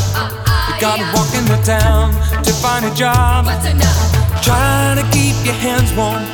You 0.66 0.74
gotta 0.80 1.06
walk 1.14 1.30
in 1.38 1.44
the 1.46 1.60
town 1.62 2.10
to 2.42 2.52
find 2.58 2.84
a 2.84 2.92
job. 2.94 3.46
Trying 4.42 4.98
to 4.98 5.06
keep 5.14 5.36
your 5.46 5.54
hands 5.54 5.94
warm. 5.94 6.26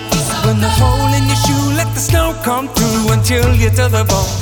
When 0.47 0.61
the 0.61 0.71
hole 0.81 1.13
in 1.13 1.29
your 1.29 1.37
shoe, 1.45 1.77
let 1.77 1.93
the 1.93 2.01
snow 2.01 2.33
come 2.43 2.69
through 2.69 3.13
until 3.13 3.45
you're 3.55 3.75
to 3.77 3.93
the 3.93 4.05
bone. 4.09 4.33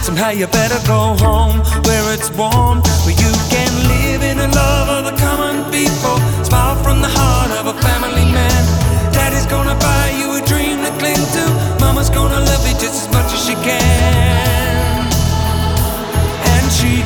Somehow 0.00 0.30
you 0.30 0.46
better 0.46 0.80
go 0.86 1.12
home 1.20 1.60
where 1.84 2.14
it's 2.14 2.30
warm, 2.32 2.80
where 3.04 3.18
you 3.20 3.32
can 3.52 3.72
live 3.92 4.22
in 4.22 4.38
the 4.38 4.48
love 4.48 4.88
of 4.88 5.02
the 5.04 5.16
common 5.20 5.68
people. 5.68 6.16
Smile 6.40 6.76
from 6.82 7.02
the 7.02 7.10
heart 7.12 7.50
of 7.60 7.68
a 7.68 7.76
family 7.82 8.24
man. 8.32 8.62
Daddy's 9.12 9.44
gonna 9.44 9.76
buy 9.76 10.16
you 10.16 10.38
a 10.38 10.42
dream 10.46 10.80
to 10.86 10.92
cling 10.96 11.20
to. 11.36 11.44
Mama's 11.84 12.08
gonna 12.08 12.40
love 12.40 12.64
you 12.64 12.74
just 12.80 13.04
as 13.04 13.08
much 13.12 13.28
as 13.34 13.44
she 13.44 13.54
can. 13.60 14.29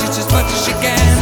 Just 0.00 0.18
as 0.18 0.32
much 0.32 0.46
as 0.46 0.64
she 0.64 0.72
can. 0.72 1.19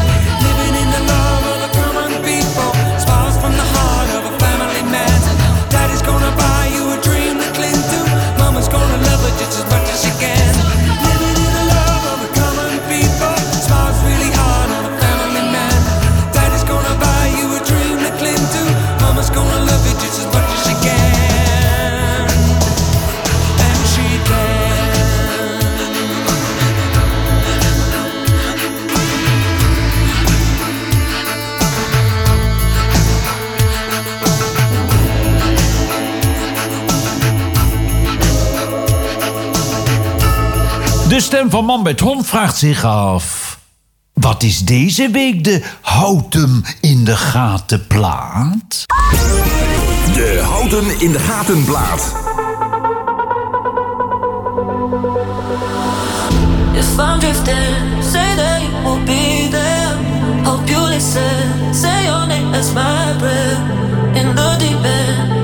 Stem 41.29 41.51
van 41.51 41.65
Man 41.65 41.83
met 41.83 42.01
Hond 42.01 42.27
vraagt 42.27 42.57
zich 42.57 42.85
af... 42.85 43.57
Wat 44.13 44.43
is 44.43 44.59
deze 44.59 45.11
week 45.11 45.45
de 45.45 45.63
houten 45.81 46.65
in 46.81 47.05
de 47.05 47.17
gaten 47.17 47.87
plaat? 47.87 48.87
De 50.15 50.41
Houten 50.45 51.01
in 51.01 51.13
de 51.13 51.19
Gaten 51.19 51.65
plaat. 51.65 52.13
If 56.75 56.99
I'm 56.99 57.19
drifting, 57.19 58.03
say 58.11 58.37
that 58.37 58.61
you 58.61 58.83
will 58.85 59.05
be 59.05 59.49
there. 59.51 59.97
Hope 60.45 60.71
you 60.71 60.89
listen, 60.89 61.75
say 61.75 62.05
your 62.05 62.27
name 62.27 62.55
as 62.55 62.73
my 62.73 63.17
breath. 63.19 63.59
In 64.15 64.35
the 64.35 64.57
deep 64.59 64.85
end, 64.85 65.38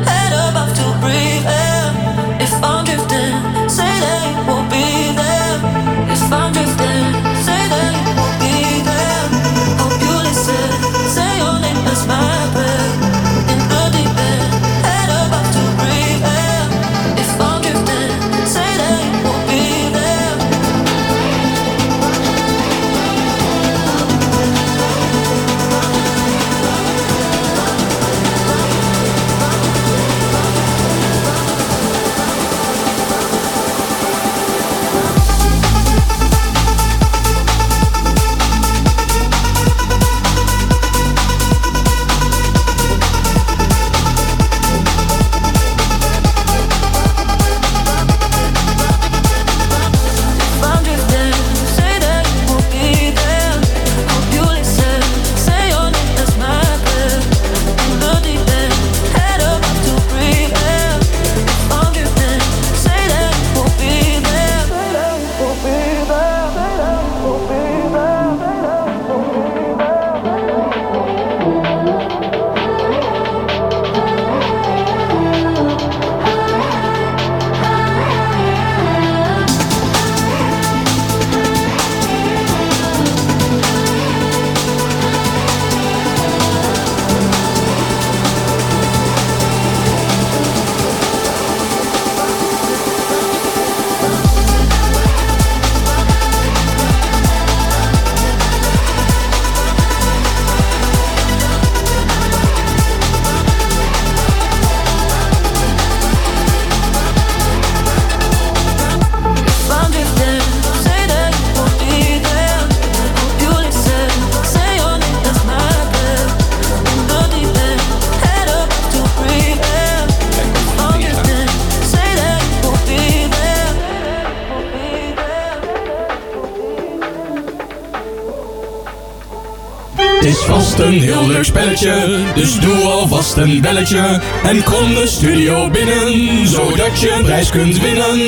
Dus 132.35 132.61
doe 132.61 132.77
alvast 132.77 133.37
een 133.37 133.61
belletje. 133.61 134.21
En 134.43 134.63
kom 134.63 134.95
de 134.95 135.07
studio 135.07 135.71
binnen, 135.71 136.47
zodat 136.47 137.01
je 137.01 137.11
een 137.11 137.23
prijs 137.23 137.51
kunt 137.51 137.81
winnen. 137.81 138.19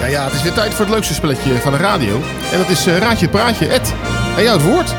Ja, 0.00 0.06
ja, 0.06 0.24
het 0.24 0.32
is 0.32 0.42
weer 0.42 0.52
tijd 0.52 0.74
voor 0.74 0.84
het 0.84 0.94
leukste 0.94 1.14
spelletje 1.14 1.54
van 1.54 1.72
de 1.72 1.78
radio. 1.78 2.20
En 2.52 2.58
dat 2.58 2.68
is 2.68 2.86
eh, 2.86 2.98
Raadje 2.98 3.26
het 3.26 3.30
Praatje. 3.30 3.66
Ed, 3.66 3.94
aan 4.36 4.42
jou 4.42 4.58
het 4.58 4.66
woord. 4.70 4.94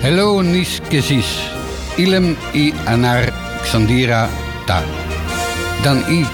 Hello 0.00 0.40
Niskesis. 0.40 1.50
Ilem 1.96 2.36
i 2.54 2.74
anar 2.84 3.28
Xandira 3.62 4.28
ta. 4.66 4.82
Dan 5.82 6.04
i 6.08 6.26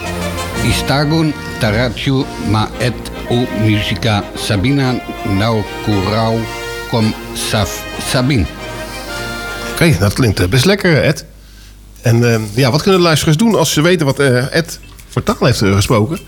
istagun 0.69 1.35
taratju 1.59 2.25
ma 2.51 2.69
et 2.79 3.11
o 3.31 3.47
musica 3.65 4.25
Sabina 4.35 4.95
nau 5.25 5.63
kurau 5.85 6.39
kom 6.91 7.15
saf 7.35 7.83
Sabin. 8.11 8.47
Oké, 9.75 9.97
dat 9.99 10.13
klinkt 10.13 10.41
eh, 10.41 10.49
best 10.49 10.65
lekker, 10.65 11.03
Ed. 11.03 11.25
En 12.03 12.33
eh, 12.33 12.41
ja, 12.55 12.71
wat 12.71 12.83
kunnen 12.83 13.01
de 13.01 13.07
luisteraars 13.07 13.37
doen 13.37 13.55
als 13.55 13.73
ze 13.73 13.81
weten 13.81 14.07
wat 14.07 14.19
eh, 14.19 14.55
Ed 14.55 14.81
voor 15.09 15.23
taal 15.23 15.37
heeft 15.41 15.59
gesproken? 15.59 16.19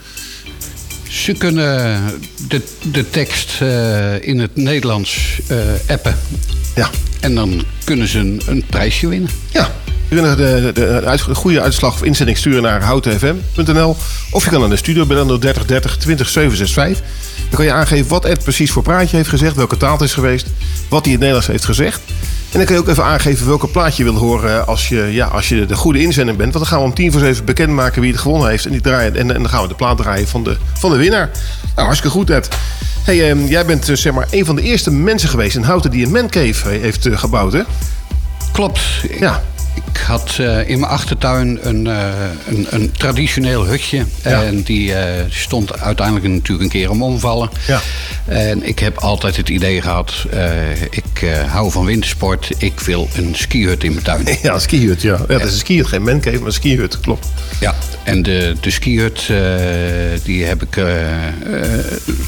Ze 1.09 1.33
kunnen 1.33 2.03
de, 2.49 2.63
de 2.93 3.11
tekst 3.11 3.61
in 4.21 4.39
het 4.39 4.57
Nederlands 4.57 5.41
appen. 5.87 6.17
Ja. 6.75 6.91
En 7.21 7.35
dan 7.35 7.65
kunnen 7.85 8.09
ze 8.09 8.19
een, 8.19 8.43
een 8.47 8.65
prijsje 8.71 9.09
winnen. 9.09 9.31
Ja. 9.51 9.71
Je 10.09 10.17
kunt 10.17 10.37
de, 10.75 11.35
goede 11.35 11.61
uitslag 11.61 11.95
of 11.95 12.03
inzending 12.03 12.39
sturen 12.39 12.63
naar 12.63 12.83
houtenfm.nl. 12.83 13.97
Of 14.31 14.45
je 14.45 14.51
kan 14.51 14.61
naar 14.61 14.69
de 14.69 14.77
studio 14.77 15.07
bellen 15.07 15.41
030 15.41 15.65
30 15.67 15.97
20 15.97 16.29
765. 16.29 17.07
Dan 17.49 17.57
kan 17.57 17.65
je 17.65 17.73
aangeven 17.73 18.09
wat 18.09 18.25
Ed 18.25 18.43
precies 18.43 18.71
voor 18.71 18.83
praatje 18.83 19.17
heeft 19.17 19.29
gezegd, 19.29 19.57
welke 19.57 19.77
taal 19.77 19.93
het 19.93 20.01
is 20.01 20.13
geweest, 20.15 20.47
wat 20.89 21.05
hij 21.05 21.13
in 21.15 21.21
het 21.21 21.21
Nederlands 21.21 21.47
heeft 21.47 21.65
gezegd. 21.65 22.01
En 22.51 22.59
dan 22.59 22.65
kan 22.65 22.75
je 22.75 22.81
ook 22.81 22.89
even 22.89 23.05
aangeven 23.05 23.47
welke 23.47 23.69
plaatje 23.69 24.05
je 24.05 24.11
wil 24.11 24.21
horen 24.21 24.67
als 24.67 24.89
je, 24.89 25.09
ja, 25.13 25.27
als 25.27 25.49
je 25.49 25.67
de 25.67 25.77
goede 25.77 26.01
inzending 26.01 26.37
bent. 26.39 26.53
Want 26.53 26.65
dan 26.65 26.73
gaan 26.73 26.83
we 26.83 26.91
om 26.91 26.95
tien 26.95 27.13
voor 27.13 27.21
zeven 27.21 27.45
bekendmaken 27.45 28.01
wie 28.01 28.13
het 28.13 28.21
gewonnen 28.21 28.49
heeft. 28.49 28.65
En, 28.65 28.71
die 28.71 28.81
draaien, 28.81 29.17
en, 29.17 29.35
en 29.35 29.43
dan 29.43 29.49
gaan 29.49 29.63
we 29.63 29.69
de 29.69 29.75
plaat 29.75 29.97
draaien 29.97 30.29
van 30.29 30.45
de, 30.45 30.57
van 30.75 30.91
de 30.91 30.97
winnaar. 30.97 31.31
Nou, 31.75 31.87
hartstikke 31.87 32.17
goed 32.17 32.31
Ed. 32.31 32.49
Hey, 33.03 33.29
ehm, 33.31 33.45
jij 33.47 33.67
bent 33.67 33.89
eh, 33.89 33.97
zeg 33.97 34.13
maar 34.13 34.27
een 34.31 34.45
van 34.45 34.57
de 34.57 34.63
eerste 34.63 34.91
mensen 34.91 35.29
geweest 35.29 35.57
in 35.57 35.63
Houten 35.63 35.91
die 35.91 36.05
een 36.07 36.13
mancave 36.13 36.69
he- 36.69 36.79
heeft 36.79 37.07
eh, 37.07 37.19
gebouwd, 37.19 37.53
hè? 37.53 37.63
Klopt. 38.53 38.81
Ja. 39.19 39.43
Ik 39.77 39.97
had 40.07 40.37
eh, 40.41 40.69
in 40.69 40.81
mijn 40.81 40.93
achtertuin 40.93 41.59
een, 41.63 41.87
eh, 41.87 42.09
een, 42.49 42.67
een 42.71 42.93
traditioneel 42.93 43.67
hutje. 43.67 44.05
En 44.23 44.63
die 44.63 44.95
eh, 44.95 45.25
stond 45.29 45.81
uiteindelijk 45.81 46.27
natuurlijk 46.27 46.63
een 46.63 46.81
keer 46.81 46.91
om 46.91 47.03
omvallen. 47.03 47.51
Ja. 47.67 47.81
En 48.25 48.63
ik 48.63 48.79
heb 48.79 48.99
altijd 48.99 49.37
het 49.37 49.49
idee 49.49 49.83
gehad, 49.83 50.27
eh, 50.31 50.83
ik 50.83 51.37
hou 51.47 51.71
van 51.71 51.85
wintersport. 51.85 52.51
Ik 52.59 52.81
wil 52.81 53.09
een 53.17 53.35
skihut 53.35 53.85
in 53.85 53.93
mijn 53.93 54.05
tuin. 54.05 54.25
Ja, 54.43 54.55
een 54.55 54.61
skihut, 54.61 55.03
ja. 55.03 55.19
ja. 55.29 55.39
Dat 55.39 55.41
is 55.45 55.53
een 55.53 55.59
skihut, 55.59 55.87
geen 55.87 56.03
mancave, 56.03 56.37
maar 56.37 56.47
een 56.47 56.53
skihut, 56.53 57.01
klopt. 57.01 57.27
Ja, 57.61 57.75
en 58.05 58.23
de, 58.23 58.55
de 58.61 58.71
skihut, 58.71 59.33
die 60.23 60.45
heb 60.45 60.63
ik 60.63 60.77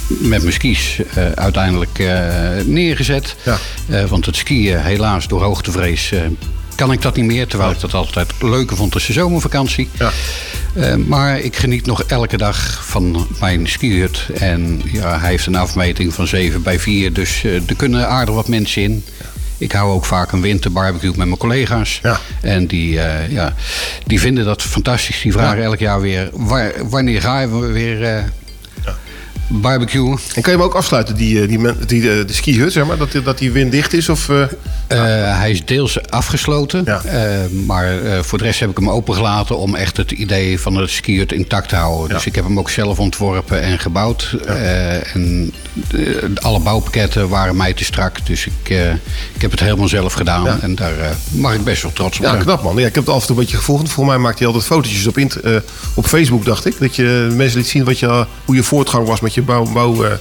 met 0.08 0.42
mijn 0.42 0.52
skis 0.52 1.00
uiteindelijk 1.34 1.98
neergezet. 2.64 3.36
Ja. 3.42 3.58
Want 4.06 4.26
het 4.26 4.36
skiën, 4.36 4.80
helaas 4.80 5.28
door 5.28 5.42
hoogtevrees, 5.42 6.12
kan 6.78 6.92
ik 6.92 7.02
dat 7.02 7.16
niet 7.16 7.24
meer. 7.24 7.46
Terwijl 7.46 7.70
ik 7.70 7.80
dat 7.80 7.94
altijd 7.94 8.32
leuker 8.40 8.76
vond 8.76 8.94
als 8.94 9.06
de 9.06 9.12
zomervakantie. 9.12 9.88
Ja. 9.98 10.10
Eh, 10.74 10.94
maar 10.94 11.40
ik 11.40 11.56
geniet 11.56 11.86
nog 11.86 12.02
elke 12.02 12.36
dag 12.36 12.86
van 12.86 13.26
mijn 13.40 13.68
skihut. 13.68 14.26
En 14.34 14.80
ja, 14.84 15.18
hij 15.18 15.30
heeft 15.30 15.46
een 15.46 15.54
afmeting 15.54 16.14
van 16.14 16.26
7 16.26 16.62
bij 16.62 16.78
4. 16.78 17.12
Dus 17.12 17.44
eh, 17.44 17.54
er 17.54 17.76
kunnen 17.76 18.08
aardig 18.08 18.34
wat 18.34 18.48
mensen 18.48 18.82
in. 18.82 19.04
Ik 19.58 19.72
hou 19.72 19.92
ook 19.92 20.04
vaak 20.04 20.32
een 20.32 20.40
winterbarbecue 20.40 21.12
met 21.16 21.26
mijn 21.26 21.36
collega's. 21.36 22.00
En 22.40 22.66
die, 22.66 23.00
eh, 23.00 23.30
ja, 23.30 23.54
die 24.06 24.20
vinden 24.20 24.44
dat 24.44 24.62
fantastisch. 24.62 25.20
Die 25.22 25.32
vragen 25.32 25.62
elk 25.62 25.78
jaar 25.78 26.00
weer... 26.00 26.30
Waar, 26.32 26.72
wanneer 26.88 27.20
gaan 27.20 27.60
we 27.60 27.66
weer 27.66 28.24
barbecue? 29.48 30.10
En 30.10 30.42
kan 30.42 30.52
je 30.52 30.58
hem 30.58 30.62
ook 30.62 30.74
afsluiten, 30.74 31.14
die, 31.16 31.42
eh, 31.42 31.48
die, 31.48 31.58
men- 31.58 31.76
die, 31.86 32.00
eh, 32.10 32.26
de 32.26 32.32
skihut, 32.32 32.72
zeg 32.72 32.86
maar? 32.86 32.96
Dat, 32.96 33.12
die- 33.12 33.22
dat 33.22 33.38
die 33.38 33.52
winddicht 33.52 33.92
is? 33.92 34.08
Of, 34.08 34.28
eh, 34.28 34.44
hij 35.38 35.50
is 35.50 35.64
deels 35.64 36.08
afgesloten. 36.10 36.86
eh, 36.86 37.30
maar 37.66 37.92
voor 38.22 38.38
de 38.38 38.44
rest 38.44 38.60
heb 38.60 38.70
ik 38.70 38.76
hem 38.76 38.90
opengelaten 38.90 39.58
om 39.58 39.74
echt 39.74 39.96
het 39.96 40.10
idee 40.10 40.60
van 40.60 40.74
het 40.76 40.90
skihut 40.90 41.32
intact 41.32 41.68
te 41.68 41.76
houden. 41.76 42.16
Dus 42.16 42.26
ik 42.26 42.34
heb 42.34 42.44
hem 42.44 42.58
ook 42.58 42.70
zelf 42.70 42.98
ontworpen 42.98 43.62
en 43.62 43.78
gebouwd. 43.78 44.36
En 45.12 45.52
eh, 45.92 46.00
alle 46.34 46.60
bouwpakketten 46.60 47.28
waren 47.28 47.56
mij 47.56 47.72
te 47.72 47.84
strak. 47.84 48.26
Dus 48.26 48.46
ik, 48.46 48.76
ik 49.34 49.40
heb 49.42 49.50
het 49.50 49.60
helemaal 49.60 49.88
zelf 49.88 50.12
gedaan. 50.12 50.60
En 50.60 50.74
daar 50.74 50.92
mag 51.30 51.54
ik 51.54 51.64
best 51.64 51.82
wel 51.82 51.92
trots 51.92 52.16
op 52.18 52.24
Ja, 52.24 52.30
zijn. 52.30 52.42
knap 52.42 52.62
man. 52.62 52.76
Ja, 52.76 52.86
ik 52.86 52.94
heb 52.94 53.04
het 53.06 53.14
af 53.14 53.20
en 53.20 53.26
toe 53.26 53.36
een 53.36 53.42
beetje 53.42 53.56
gevolgd. 53.56 53.88
Voor 53.88 54.06
mij 54.06 54.18
maakte 54.18 54.40
je 54.40 54.46
altijd 54.46 54.64
fotootjes 54.64 55.06
op, 55.06 55.16
op 55.94 56.06
Facebook, 56.06 56.44
dacht 56.44 56.66
ik. 56.66 56.74
Dat 56.78 56.96
je 56.96 57.32
mensen 57.36 57.58
liet 57.58 57.68
zien 57.68 57.84
wat 57.84 57.98
je, 57.98 58.26
hoe 58.44 58.54
je 58.54 58.62
voortgang 58.62 59.06
was 59.06 59.20
met 59.20 59.34
je 59.34 59.37
bouw, 59.42 59.72
bouw 59.72 60.04
eh, 60.04 60.12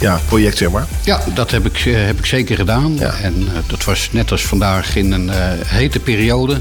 ja, 0.00 0.20
project, 0.28 0.56
zeg 0.56 0.70
maar. 0.70 0.86
Ja, 1.04 1.20
dat 1.34 1.50
heb 1.50 1.66
ik, 1.66 1.76
eh, 1.86 1.94
heb 2.06 2.18
ik 2.18 2.26
zeker 2.26 2.56
gedaan. 2.56 3.00
En 3.00 3.34
eh, 3.48 3.58
dat 3.66 3.84
was 3.84 4.08
net 4.12 4.30
als 4.30 4.42
vandaag 4.42 4.96
in 4.96 5.12
een 5.12 5.30
hete 5.66 5.98
periode. 5.98 6.60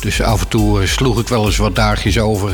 Dus 0.00 0.22
af 0.22 0.40
en 0.40 0.48
toe 0.48 0.86
sloeg 0.86 1.20
ik 1.20 1.28
wel 1.28 1.46
eens 1.46 1.56
wat 1.56 1.76
dagjes 1.76 2.18
over. 2.18 2.52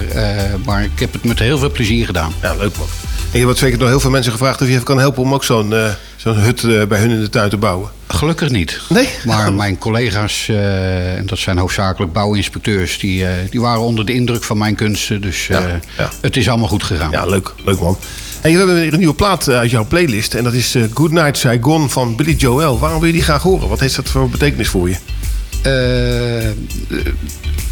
maar 0.65 0.83
ik 0.83 0.99
heb 0.99 1.13
het 1.13 1.25
met 1.25 1.39
heel 1.39 1.59
veel 1.59 1.71
plezier 1.71 2.07
gedaan. 2.07 2.33
Ja, 2.43 2.55
leuk 2.55 2.77
man. 2.77 2.87
En 3.33 3.39
je 3.39 3.45
wordt 3.45 3.61
zeker 3.61 3.79
door 3.79 3.89
heel 3.89 4.01
veel 4.01 4.11
mensen 4.11 4.33
gevraagd 4.33 4.61
of 4.61 4.67
je 4.67 4.73
even 4.73 4.85
kan 4.85 4.99
helpen 4.99 5.23
om 5.23 5.35
ook 5.35 5.45
zo'n 5.45 5.75
zo'n 6.17 6.37
hut 6.37 6.89
bij 6.89 6.99
hun 6.99 7.11
in 7.11 7.21
de 7.21 7.29
tuin 7.29 7.51
te 7.51 7.57
bouwen. 7.57 7.91
Gelukkig 8.07 8.51
niet. 8.51 8.81
Nee? 8.89 9.09
Maar 9.25 9.53
mijn 9.63 9.79
collega's, 9.79 10.49
en 10.49 11.27
dat 11.27 11.39
zijn 11.39 11.59
hoofdzakelijk 11.59 12.13
bouwinspecteurs... 12.13 12.99
Die, 12.99 13.27
die 13.51 13.61
waren 13.61 13.81
onder 13.81 14.07
de 14.07 14.13
indruk 14.13 14.45
van 14.45 14.59
mijn 14.59 14.75
kunsten. 14.75 15.21
Dus 15.21 15.49
eh, 15.49 15.65
het 16.21 16.37
is 16.37 16.49
allemaal 16.49 16.69
goed 16.69 16.83
gegaan. 16.83 17.11
Ja, 17.11 17.27
leuk. 17.27 17.53
Leuk 17.65 17.81
man. 17.81 17.99
En 18.45 18.51
we 18.51 18.57
hebben 18.57 18.75
weer 18.75 18.93
een 18.93 18.99
nieuwe 18.99 19.15
plaat 19.15 19.49
eh, 19.49 19.57
uit 19.57 19.71
jouw 19.71 19.87
playlist. 19.87 20.35
En 20.35 20.45
dat 20.45 20.53
is 20.53 20.75
eh, 20.75 20.83
Good 20.95 21.11
Night 21.11 21.39
Saigon 21.39 21.91
van 21.91 22.17
Billy 22.17 22.35
Joel. 22.35 22.79
Waarom 22.79 22.99
wil 22.99 23.07
je 23.07 23.15
die 23.15 23.23
graag 23.23 23.43
horen? 23.43 23.69
Wat 23.69 23.81
heeft 23.81 23.97
dat 23.97 24.09
voor 24.09 24.29
betekenis 24.29 24.69
voor 24.69 24.89
je? 24.89 24.97
Eh, 25.63 26.51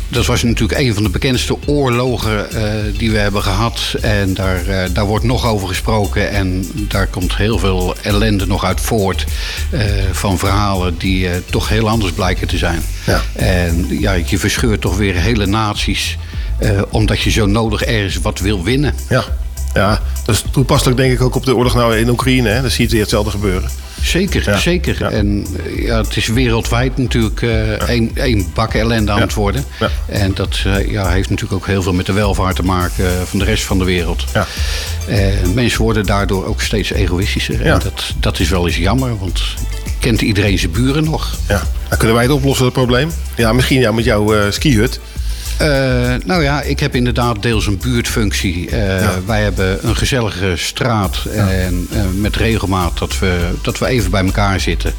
dat 0.09 0.27
was 0.27 0.43
natuurlijk 0.43 0.81
een 0.81 0.95
van 0.95 1.03
de 1.03 1.09
bekendste 1.09 1.57
oorlogen 1.67 2.47
die 2.99 3.11
we 3.11 3.19
hebben 3.19 3.43
gehad. 3.43 3.95
En 4.01 4.35
daar, 4.35 4.93
daar 4.93 5.05
wordt 5.05 5.25
nog 5.25 5.47
over 5.47 5.69
gesproken. 5.69 6.31
En 6.31 6.71
daar 6.89 7.07
komt 7.07 7.37
heel 7.37 7.59
veel 7.59 7.95
ellende 8.03 8.47
nog 8.47 8.65
uit 8.65 8.81
voort. 8.81 9.25
van 10.13 10.39
verhalen 10.39 10.99
die 10.99 11.29
toch 11.51 11.69
heel 11.69 11.89
anders 11.89 12.13
blijken 12.13 12.49
te 12.49 12.59
zijn. 12.59 12.83
Ja. 13.07 13.21
En 13.33 13.87
ja, 14.01 14.13
je 14.13 14.39
verscheurt 14.39 14.81
toch 14.81 14.97
weer 14.97 15.15
hele 15.15 15.47
naties. 15.47 16.19
omdat 16.91 17.21
je 17.21 17.31
zo 17.31 17.47
nodig 17.47 17.83
ergens 17.83 18.17
wat 18.17 18.39
wil 18.39 18.65
winnen. 18.65 18.95
Ja. 19.09 19.25
Ja, 19.75 20.01
dat 20.25 20.35
is 20.35 20.45
toepasselijk 20.51 20.97
denk 20.97 21.13
ik 21.13 21.23
ook 21.23 21.35
op 21.35 21.45
de 21.45 21.57
oorlog 21.57 21.75
nou 21.75 21.97
in 21.97 22.09
Oekraïne. 22.09 22.49
Hè? 22.49 22.61
Dan 22.61 22.71
zie 22.71 22.85
je 22.85 22.91
weer 22.91 23.01
hetzelfde 23.01 23.31
gebeuren. 23.31 23.71
Zeker, 24.03 24.59
zeker. 24.59 25.03
En 25.03 25.47
eh, 25.57 25.85
ja, 25.85 26.03
het 26.03 26.17
is 26.17 26.27
wereldwijd 26.27 26.97
natuurlijk 26.97 27.43
eh 27.43 27.89
één, 27.89 28.11
één 28.15 28.47
bak 28.55 28.75
ellende 28.75 29.13
aan 29.13 29.21
het 29.21 29.35
worden. 29.35 29.65
En 30.07 30.35
dat 30.35 30.63
eh, 30.65 30.91
ja, 30.91 31.09
heeft 31.09 31.31
natuurlijk 31.31 31.61
ook 31.61 31.67
heel 31.67 31.83
veel 31.83 31.93
met 31.93 32.07
de 32.07 32.13
welvaart 32.13 32.57
te 32.57 32.63
maken 32.63 33.27
van 33.27 33.39
de 33.39 33.45
rest 33.45 33.65
van 33.65 33.79
de 33.79 33.85
wereld. 33.85 34.25
Mensen 35.55 35.83
worden 35.83 36.07
daardoor 36.07 36.47
ook 36.47 36.63
steeds 36.63 36.93
egoïstischer. 36.93 37.63
En 37.63 37.79
dat, 37.79 38.15
dat 38.21 38.39
is 38.39 38.49
wel 38.49 38.67
eens 38.67 38.77
jammer, 38.77 39.19
want 39.19 39.43
kent 39.99 40.21
iedereen 40.21 40.59
zijn 40.59 40.73
buren 40.73 41.05
nog? 41.05 41.35
Ja. 41.49 41.63
Dan 41.89 41.99
kunnen 41.99 42.17
wij 42.17 42.25
het 42.25 42.35
oplossen, 42.35 42.65
dat 42.65 42.73
probleem? 42.73 43.11
Ja, 43.37 43.53
misschien 43.53 43.81
ja, 43.81 43.93
met 43.93 44.05
jouw 44.05 44.51
skihut. 44.51 45.01
Eh, 45.62 46.14
nou 46.25 46.42
ja, 46.42 46.62
ik 46.62 46.81
heb 46.81 46.94
inderdaad 46.94 47.42
deels 47.42 47.66
een 47.66 47.79
buurtfunctie. 47.79 48.70
Eh, 48.70 49.09
Wij 49.27 49.42
hebben 49.42 49.88
een 49.88 49.96
gezellige 49.96 50.53
straat 50.57 51.25
en 51.35 51.87
eh, 51.92 52.01
met 52.14 52.37
regelmaat 52.37 52.98
dat 52.98 53.18
we, 53.18 53.51
dat 53.62 53.79
we 53.79 53.87
even 53.87 54.11
bij 54.11 54.25
elkaar 54.25 54.61
zitten 54.61 54.94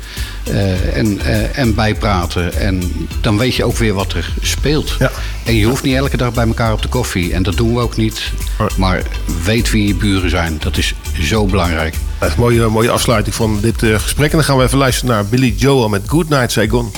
en, 0.94 1.20
en 1.54 1.76
bijpraten. 1.76 2.54
En 2.54 3.08
dan 3.22 3.38
weet 3.38 3.56
je 3.56 3.64
ook 3.64 3.78
weer 3.78 3.94
wat 3.94 4.14
er 4.14 4.34
speelt. 4.42 4.98
En 5.46 5.56
je 5.56 5.66
hoeft 5.66 5.84
niet 5.84 5.96
elke 5.96 6.18
dag 6.18 6.34
bij 6.34 6.48
elkaar 6.48 6.74
op 6.74 6.82
de 6.82 6.88
koffie. 6.88 7.34
En 7.34 7.44
dat 7.44 7.58
doen 7.58 7.74
we 7.74 7.80
ook 7.80 7.98
niet. 7.98 8.32
Maar 8.78 9.02
weet 9.44 9.72
wie 9.72 9.88
je 9.88 9.96
buren 9.96 10.30
zijn. 10.30 10.58
Dat 10.60 10.78
is 10.78 10.94
zo 11.20 11.46
belangrijk. 11.46 11.96
Mooie, 12.38 12.68
mooie 12.68 12.90
afsluiting 12.90 13.36
van 13.36 13.60
dit 13.62 13.78
gesprek. 13.78 14.32
En 14.32 14.38
dan 14.38 14.46
gaan 14.46 14.58
we 14.58 14.64
even 14.64 14.78
luisteren 14.78 15.16
naar 15.16 15.26
Billy 15.26 15.54
Joel 15.58 15.90
met 15.90 16.02
Good 16.06 16.30
Night 16.30 16.52
Saigon. 16.52 16.92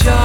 your 0.00 0.21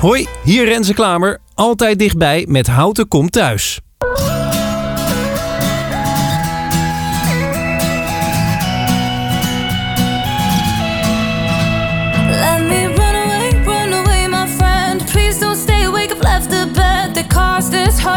Hoi, 0.00 0.26
hier 0.44 0.64
Renze 0.64 0.94
Klamer, 0.94 1.38
altijd 1.54 1.98
dichtbij 1.98 2.44
met 2.48 2.66
Houten 2.66 3.08
Komt 3.08 3.32
Thuis. 3.32 3.80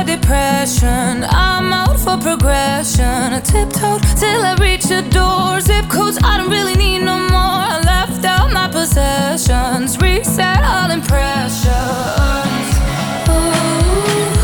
depression. 0.04 1.23
I'm 1.30 1.71
out 1.73 1.99
for 1.99 2.17
progression. 2.17 3.34
I 3.38 3.39
tiptoed 3.39 4.01
till 4.17 4.41
I 4.51 4.56
reached 4.60 4.89
the 4.89 5.01
door. 5.19 5.60
Zip 5.60 5.88
codes, 5.89 6.17
I 6.23 6.38
don't 6.38 6.49
really 6.49 6.75
need 6.75 6.99
no 6.99 7.17
more. 7.17 7.60
I 7.75 7.82
left 7.86 8.23
out 8.25 8.51
my 8.51 8.67
possessions, 8.67 9.97
reset 9.99 10.63
all 10.63 10.89
impressions. 10.91 11.67
Ooh. 13.30 14.40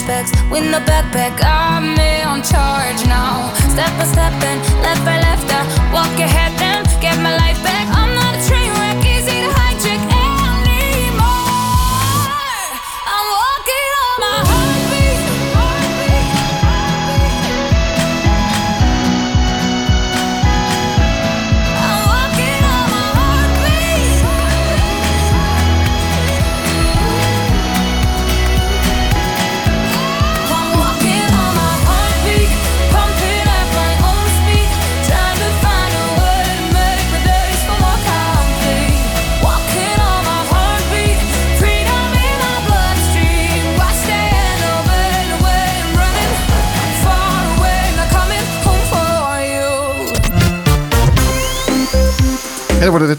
flashbacks 0.00 0.50
the 0.70 0.78
backpack. 0.78 1.49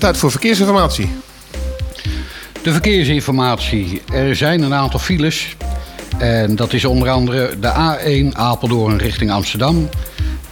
tijd 0.02 0.18
voor 0.18 0.32
verkeersinformatie. 0.32 1.10
De 2.62 2.72
verkeersinformatie. 2.72 4.02
Er 4.14 4.36
zijn 4.36 4.62
een 4.62 4.74
aantal 4.74 5.00
files. 5.00 5.56
En 6.18 6.56
dat 6.56 6.74
is 6.74 6.86
onder 6.86 7.10
andere 7.10 7.60
de 7.60 7.72
A1 7.72 8.38
Apeldoorn 8.38 8.98
richting 8.98 9.32
Amsterdam. 9.32 9.90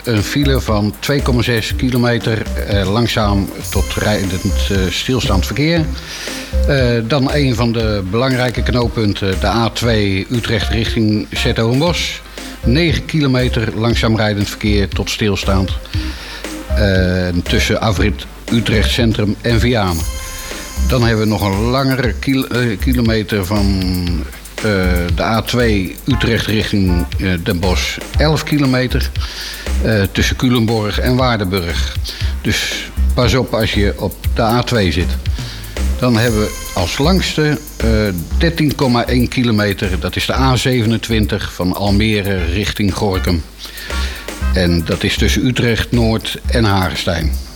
Een 0.03 0.23
file 0.23 0.62
van 0.62 0.93
2,6 1.12 1.75
kilometer 1.75 2.41
eh, 2.41 2.91
langzaam 2.91 3.49
tot 3.69 3.93
rijdend 3.93 4.43
eh, 4.43 4.77
stilstaand 4.89 5.45
verkeer. 5.45 5.85
Eh, 6.67 6.97
dan 7.07 7.33
een 7.33 7.55
van 7.55 7.71
de 7.71 8.03
belangrijke 8.12 8.63
knooppunten, 8.63 9.39
de 9.39 9.69
A2 9.69 9.85
Utrecht 10.31 10.69
richting 10.69 11.27
Zetogenbos. 11.31 12.21
9 12.65 13.05
kilometer 13.05 13.69
langzaam 13.75 14.15
rijdend 14.15 14.49
verkeer 14.49 14.88
tot 14.88 15.09
stilstaand. 15.09 15.71
Eh, 16.75 17.27
tussen 17.43 17.81
Afrit 17.81 18.25
Utrecht 18.51 18.91
Centrum 18.91 19.35
en 19.41 19.59
Vianen. 19.59 20.03
Dan 20.88 21.03
hebben 21.03 21.23
we 21.23 21.31
nog 21.31 21.41
een 21.41 21.62
langere 21.62 22.13
eh, 22.21 22.79
kilometer 22.79 23.45
van 23.45 23.81
eh, 24.55 24.63
de 25.15 25.41
A2 25.43 25.57
Utrecht 26.05 26.45
richting 26.45 27.05
eh, 27.19 27.29
Den 27.43 27.59
Bosch 27.59 27.97
11 28.17 28.43
kilometer. 28.43 29.09
Tussen 30.12 30.35
Culemborg 30.35 30.99
en 30.99 31.15
Waardenburg. 31.15 31.95
Dus 32.41 32.89
pas 33.13 33.33
op 33.33 33.53
als 33.53 33.73
je 33.73 33.93
op 33.97 34.13
de 34.35 34.63
A2 34.63 34.93
zit. 34.93 35.17
Dan 35.99 36.17
hebben 36.17 36.39
we 36.39 36.69
als 36.73 36.97
langste 36.97 37.57
13,1 38.39 39.27
kilometer. 39.29 39.99
Dat 39.99 40.15
is 40.15 40.25
de 40.25 40.33
A27 40.33 41.35
van 41.53 41.75
Almere 41.75 42.45
richting 42.45 42.93
Gorkum. 42.93 43.43
En 44.53 44.85
dat 44.85 45.03
is 45.03 45.17
tussen 45.17 45.45
Utrecht 45.45 45.91
Noord 45.91 46.38
en 46.45 46.63
Harenstein. 46.63 47.48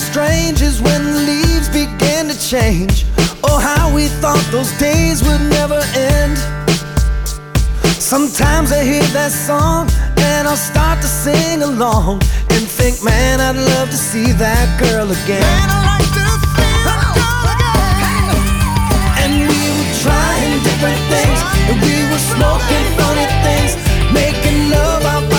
Strange 0.00 0.62
as 0.62 0.80
when 0.80 1.04
the 1.04 1.20
leaves 1.30 1.68
began 1.68 2.26
to 2.28 2.36
change. 2.40 3.04
Oh, 3.44 3.58
how 3.58 3.94
we 3.94 4.08
thought 4.22 4.42
those 4.50 4.72
days 4.78 5.22
would 5.22 5.42
never 5.50 5.80
end. 5.94 6.36
Sometimes 8.00 8.72
I 8.72 8.82
hear 8.82 9.04
that 9.12 9.30
song 9.30 9.88
and 10.32 10.48
I'll 10.48 10.56
start 10.56 11.00
to 11.02 11.06
sing 11.06 11.62
along 11.62 12.22
and 12.50 12.62
think, 12.66 13.04
man, 13.04 13.40
I'd 13.40 13.60
love 13.76 13.90
to 13.90 13.96
see 13.96 14.32
that 14.32 14.66
girl 14.80 15.06
again. 15.10 15.44
Man, 15.44 15.68
I 15.68 15.80
like 15.92 16.10
to 16.16 16.26
see 16.48 16.72
that 16.88 17.12
girl 17.20 17.44
again. 17.54 18.40
And 19.20 19.32
we 19.46 19.62
were 19.76 19.92
trying 20.00 20.52
different 20.64 21.00
things, 21.12 21.38
and 21.68 21.76
we 21.84 21.96
were 22.08 22.24
smoking 22.34 22.86
funny 22.98 23.28
things, 23.44 23.76
making 24.16 24.70
love 24.72 25.04
out 25.04 25.29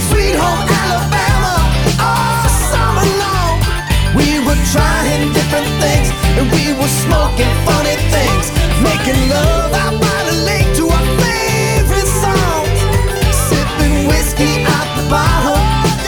Sweet 0.00 0.36
Home 0.36 0.68
Alabama 0.68 1.56
all 2.04 2.48
summer 2.68 3.06
long. 3.16 3.56
We 4.12 4.38
were 4.44 4.60
trying 4.72 5.32
different 5.32 5.70
things, 5.80 6.12
and 6.36 6.52
we 6.52 6.76
were 6.76 6.92
smoking 7.04 7.48
funny 7.64 7.96
things, 8.12 8.52
making 8.84 9.16
love 9.32 9.72
out 9.72 9.96
by 9.96 10.18
the 10.28 10.36
lake 10.44 10.68
to 10.76 10.84
our 10.92 11.06
favorite. 11.22 12.10
Sipping 13.48 14.06
whiskey 14.08 14.68
out 14.68 14.88
the 15.00 15.04
bottle, 15.08 15.60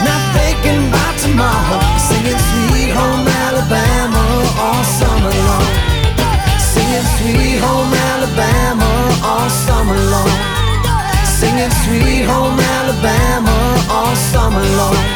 not 0.05 0.21
thinking 0.37 0.89
about 0.89 1.15
tomorrow. 1.17 1.81
Singing 1.97 2.37
Sweet 2.37 2.93
Home 2.93 3.25
Alabama 3.25 4.23
all 4.65 4.83
summer 4.85 5.33
long. 5.49 5.65
Singing 6.61 7.07
Sweet 7.17 7.57
Home 7.65 7.93
Alabama 8.13 8.89
all 9.25 9.49
summer 9.49 9.97
long. 10.13 10.29
Singing 11.25 11.71
Sweet 11.81 12.25
Home 12.29 12.59
Alabama 12.59 13.68
all 14.09 14.15
summer 14.15 14.63
long. 14.77 15.08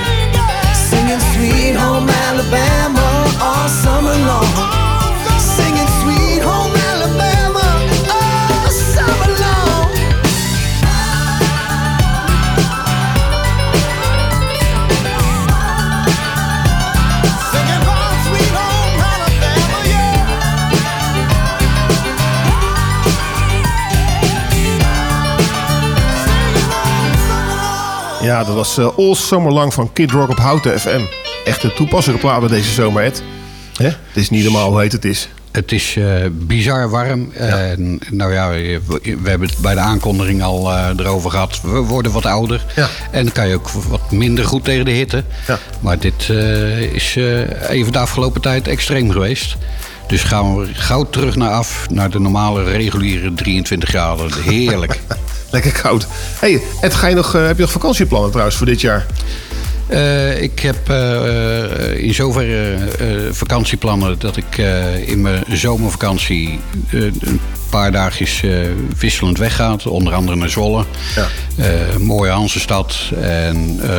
Ja, 28.33 28.43
dat 28.43 28.55
was 28.55 28.77
eh, 28.77 28.97
All 28.97 29.15
Summer 29.15 29.51
Lang 29.51 29.73
van 29.73 29.93
Kid 29.93 30.11
Rock 30.11 30.29
op 30.29 30.37
Houten 30.37 30.79
FM. 30.79 31.01
Echt 31.45 31.63
een 31.63 31.73
toepasselijke 31.73 32.25
plaat 32.25 32.39
bij 32.39 32.49
deze 32.49 32.71
zomer, 32.71 33.03
Ed. 33.03 33.23
Hè? 33.77 33.85
Het 33.85 33.97
is 34.13 34.29
niet 34.29 34.43
normaal 34.43 34.69
hoe 34.69 34.79
heet 34.79 34.91
het 34.91 35.05
is. 35.05 35.29
Het 35.51 35.71
is 35.71 35.95
eh, 35.95 36.05
bizar 36.31 36.89
warm. 36.89 37.31
Nou 38.11 38.33
ja, 38.33 38.49
we, 38.49 38.81
we 39.21 39.29
hebben 39.29 39.47
het 39.47 39.57
bij 39.57 39.73
de 39.73 39.79
aankondiging 39.79 40.43
al 40.43 40.71
eh, 40.71 40.89
erover 40.97 41.31
gehad. 41.31 41.61
We 41.61 41.79
worden 41.79 42.11
wat 42.11 42.25
ouder. 42.25 42.65
En 43.11 43.23
dan 43.23 43.33
kan 43.33 43.47
je 43.47 43.55
ook 43.55 43.69
wat 43.69 44.11
minder 44.11 44.45
goed 44.45 44.63
tegen 44.63 44.85
de 44.85 44.91
hitte. 44.91 45.23
Maar 45.79 45.99
dit 45.99 46.29
is 46.93 47.15
even 47.69 47.91
de 47.91 47.99
afgelopen 47.99 48.41
tijd 48.41 48.67
extreem 48.67 49.11
geweest. 49.11 49.55
Dus 50.07 50.23
gaan 50.23 50.57
we 50.57 50.67
gauw 50.73 51.09
terug 51.09 51.35
naar 51.35 51.51
af, 51.51 51.85
naar 51.89 52.09
de 52.09 52.19
normale 52.19 52.63
reguliere 52.63 53.33
23 53.33 53.89
graden. 53.89 54.29
Heerlijk. 54.43 54.99
Lekker 55.51 55.71
koud. 55.71 56.07
hey, 56.39 56.61
Ed, 56.81 56.93
ga 56.93 57.07
je 57.07 57.15
nog, 57.15 57.35
eh, 57.35 57.45
heb 57.45 57.55
je 57.55 57.61
nog 57.61 57.71
vakantieplannen 57.71 58.29
trouwens 58.29 58.57
voor 58.57 58.65
dit 58.65 58.81
jaar? 58.81 59.05
Eh, 59.87 60.41
ik 60.41 60.59
heb 60.59 60.89
eh, 60.89 62.03
in 62.03 62.13
zoverre 62.13 62.77
vakantieplannen 63.31 64.19
dat 64.19 64.37
ik 64.37 64.57
in 65.05 65.21
mijn 65.21 65.43
zomervakantie 65.51 66.59
een 66.89 67.39
paar 67.73 67.91
dagjes 67.91 68.43
eh, 68.43 68.51
wisselend 68.97 69.37
wegga. 69.37 69.75
Onder 69.85 70.13
andere 70.13 70.37
naar 70.37 70.49
Zwolle. 70.49 70.85
Eh, 71.55 71.97
mooie 71.99 72.31
Hansestad. 72.31 72.95
En 73.21 73.79
eh, 73.81 73.89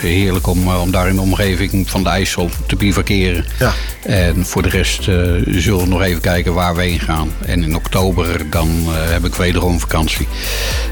heerlijk 0.00 0.46
om, 0.46 0.68
om 0.68 0.90
daar 0.90 1.08
in 1.08 1.14
de 1.14 1.20
omgeving 1.20 1.90
van 1.90 2.02
de 2.02 2.08
IJssel 2.08 2.50
te 2.66 2.76
bivakeren. 2.76 3.44
Ja. 3.58 3.72
En 4.02 4.46
voor 4.46 4.62
de 4.62 4.68
rest 4.68 5.02
zullen 5.44 5.80
we 5.80 5.86
nog 5.86 6.02
even 6.02 6.20
kijken 6.20 6.54
waar 6.54 6.74
we 6.74 6.82
heen 6.82 7.00
gaan. 7.00 7.30
En 7.46 7.62
in 7.62 7.76
oktober 7.76 8.50
dan 8.50 8.68
heb 8.88 9.24
ik 9.24 9.34
wederom 9.34 9.80
vakantie. 9.80 10.28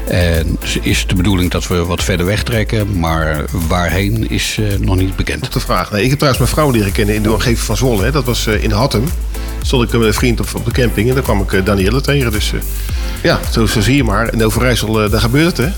En 0.07 0.57
is 0.81 0.99
het 0.99 1.09
de 1.09 1.15
bedoeling 1.15 1.51
dat 1.51 1.67
we 1.67 1.85
wat 1.85 2.03
verder 2.03 2.25
wegtrekken. 2.25 2.99
Maar 2.99 3.45
waarheen 3.67 4.29
is 4.29 4.59
nog 4.79 4.95
niet 4.95 5.15
bekend. 5.15 5.53
De 5.53 5.59
vraag. 5.59 5.91
Nee, 5.91 6.03
ik 6.03 6.09
heb 6.09 6.19
trouwens 6.19 6.43
mijn 6.43 6.55
vrouw 6.55 6.71
leren 6.71 6.91
kennen 6.91 7.15
in 7.15 7.23
de 7.23 7.31
omgeving 7.31 7.59
van 7.59 7.77
Zwolle. 7.77 8.03
Hè. 8.03 8.11
Dat 8.11 8.25
was 8.25 8.47
in 8.47 8.71
Hattem. 8.71 9.03
Stond 9.61 9.83
ik 9.83 9.99
met 9.99 10.07
een 10.07 10.13
vriend 10.13 10.39
op, 10.39 10.47
op 10.55 10.65
de 10.65 10.71
camping 10.71 11.07
en 11.09 11.13
daar 11.13 11.23
kwam 11.23 11.41
ik 11.41 11.65
Danielle 11.65 12.01
tegen. 12.01 12.14
Dus 12.19 12.53
eh, 12.53 12.59
ja, 13.23 13.39
zo, 13.51 13.65
zo 13.65 13.81
zie 13.81 13.95
je 13.95 14.03
maar. 14.03 14.33
In 14.33 14.43
Overijssel, 14.43 15.03
eh, 15.03 15.11
daar 15.11 15.19
gebeurt 15.19 15.57
het 15.57 15.67
hè. 15.67 15.71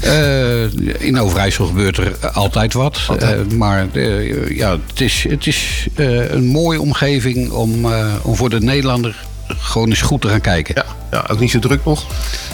Eh, 0.00 0.70
in 0.98 1.20
Overijssel 1.20 1.66
gebeurt 1.66 1.96
er 1.96 2.16
altijd 2.32 2.72
wat. 2.72 3.00
Maar 3.56 3.86
ja, 4.48 4.70
het 4.86 5.00
is, 5.00 5.26
het 5.28 5.46
is 5.46 5.86
een 5.94 6.46
mooie 6.46 6.80
omgeving 6.80 7.50
om, 7.50 7.86
om 8.22 8.36
voor 8.36 8.50
de 8.50 8.60
Nederlander 8.60 9.24
gewoon 9.46 9.88
eens 9.88 10.00
goed 10.00 10.20
te 10.20 10.28
gaan 10.28 10.40
kijken. 10.40 10.74
Ja, 10.76 10.84
ja 11.10 11.26
ook 11.32 11.40
niet 11.40 11.50
zo 11.50 11.58
druk 11.58 11.84
nog. 11.84 12.04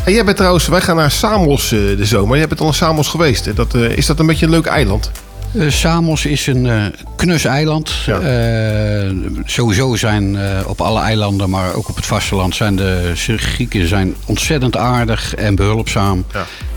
En 0.04 0.12
jij 0.12 0.24
bent 0.24 0.36
trouwens, 0.36 0.66
wij 0.66 0.80
gaan 0.80 0.96
naar 0.96 1.10
Samos 1.10 1.68
de 1.68 2.04
zomer. 2.04 2.36
Jij 2.36 2.48
bent 2.48 2.60
al 2.60 2.66
in 2.66 2.74
Samos 2.74 3.08
geweest. 3.08 3.44
hè. 3.44 3.52
Dat, 3.52 3.74
is 3.74 4.06
dat 4.06 4.18
een 4.18 4.26
beetje 4.26 4.44
een 4.44 4.52
leuk 4.52 4.66
eiland? 4.66 5.10
Eh, 5.54 5.70
Samos 5.70 6.26
is 6.26 6.46
een 6.46 6.66
eh, 6.66 6.84
knus 7.16 7.44
eiland. 7.44 7.92
Eh, 8.06 9.10
sowieso 9.44 9.94
zijn 9.94 10.38
op 10.66 10.80
alle 10.80 11.00
eilanden, 11.00 11.50
maar 11.50 11.74
ook 11.74 11.88
op 11.88 11.96
het 11.96 12.06
vasteland, 12.06 12.54
zijn 12.54 12.76
de 12.76 13.12
Grieken 13.14 13.88
zijn 13.88 14.14
ontzettend 14.26 14.76
aardig 14.76 15.34
en 15.34 15.54
behulpzaam. 15.54 16.24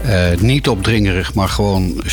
Eh, 0.01 0.37
niet 0.39 0.67
opdringerig, 0.67 1.33
maar 1.33 1.49
gewoon 1.49 2.03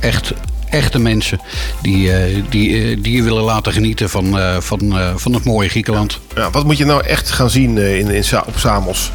echt. 0.00 0.32
Echte 0.70 0.98
mensen 0.98 1.40
die, 1.82 2.12
die, 2.48 3.00
die 3.00 3.16
je 3.16 3.22
willen 3.22 3.42
laten 3.42 3.72
genieten 3.72 4.10
van, 4.10 4.38
van, 4.58 4.98
van 5.16 5.34
het 5.34 5.44
mooie 5.44 5.68
Griekenland. 5.68 6.20
Ja, 6.34 6.50
wat 6.50 6.64
moet 6.64 6.76
je 6.76 6.84
nou 6.84 7.06
echt 7.06 7.30
gaan 7.30 7.50
zien 7.50 7.78
in, 7.78 8.08
in, 8.08 8.24
op 8.46 8.54
Samos? 8.56 9.10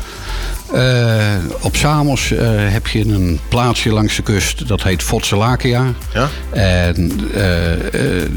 Eh, 0.73 1.35
op 1.61 1.75
Samos 1.75 2.31
eh, 2.31 2.47
heb 2.49 2.87
je 2.87 3.05
een 3.05 3.39
plaatsje 3.47 3.91
langs 3.91 4.15
de 4.15 4.21
kust, 4.21 4.67
dat 4.67 4.83
heet 4.83 5.03
Votselakia. 5.03 5.93
Ja? 6.13 6.29
En 6.49 7.11
eh, 7.33 8.29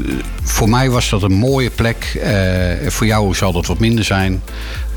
voor 0.43 0.69
mij 0.69 0.89
was 0.89 1.09
dat 1.09 1.23
een 1.23 1.33
mooie 1.33 1.69
plek. 1.69 2.19
Voor 2.87 3.07
jou 3.07 3.35
zal 3.35 3.51
dat 3.51 3.65
wat 3.65 3.79
minder 3.79 4.03
zijn. 4.03 4.41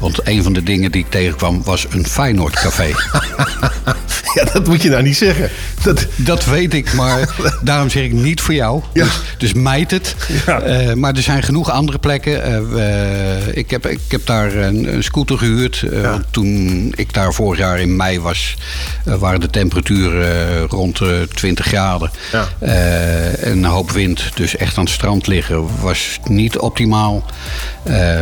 Want 0.03 0.27
een 0.27 0.43
van 0.43 0.53
de 0.53 0.63
dingen 0.63 0.93
die 0.93 1.01
ik 1.05 1.11
tegenkwam 1.11 1.63
was 1.65 1.87
een 1.91 2.07
Feyenoord 2.07 2.55
café. 2.55 2.87
ja, 4.35 4.45
dat 4.53 4.67
moet 4.67 4.83
je 4.83 4.89
nou 4.89 5.03
niet 5.03 5.17
zeggen. 5.17 5.51
Dat, 5.83 6.07
dat 6.17 6.45
weet 6.45 6.75
ik, 6.75 6.93
maar 6.93 7.35
daarom 7.63 7.91
zeg 7.91 8.03
ik 8.03 8.13
niet 8.13 8.41
voor 8.41 8.55
jou. 8.55 8.83
Dus, 8.93 9.21
dus 9.39 9.53
mijt 9.53 9.91
het. 9.91 10.17
Eh, 10.47 10.93
maar 10.93 11.15
er 11.15 11.23
zijn 11.23 11.43
genoeg 11.43 11.71
andere 11.71 11.99
plekken. 11.99 12.45
Eh, 12.45 13.57
ik, 13.57 13.71
heb, 13.71 13.87
ik 13.87 14.01
heb 14.09 14.27
daar 14.27 14.55
een, 14.55 14.95
een 14.95 15.03
scooter 15.03 15.39
gehuurd. 15.39 15.83
Eh, 15.93 16.15
Toen 16.31 16.93
ik 16.97 17.13
daar 17.13 17.35
vorig 17.35 17.59
jaar 17.59 17.81
in 17.81 17.97
mei 17.97 18.21
was, 18.21 18.57
waren 19.05 19.41
de 19.41 19.51
temperaturen 19.51 20.67
rond 20.67 20.99
de 20.99 21.29
20 21.35 21.67
graden. 21.67 22.11
En 22.59 23.51
een 23.51 23.65
hoop 23.65 23.91
wind. 23.91 24.31
Dus 24.35 24.57
echt 24.57 24.77
aan 24.79 24.85
het 24.85 24.93
strand 24.93 25.27
liggen 25.27 25.81
was 25.81 26.19
niet 26.25 26.59
optimaal. 26.59 27.25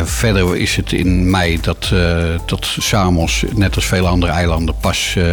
Verder 0.03 0.57
is 0.57 0.75
het 0.75 0.91
in 0.91 1.29
mei 1.29 1.59
dat, 1.61 1.70
eh, 1.79 2.23
dat 2.45 2.75
Samos, 2.79 3.43
net 3.55 3.75
als 3.75 3.85
vele 3.85 4.07
andere 4.07 4.31
eilanden, 4.31 4.75
pas 4.79 5.15
eh, 5.17 5.25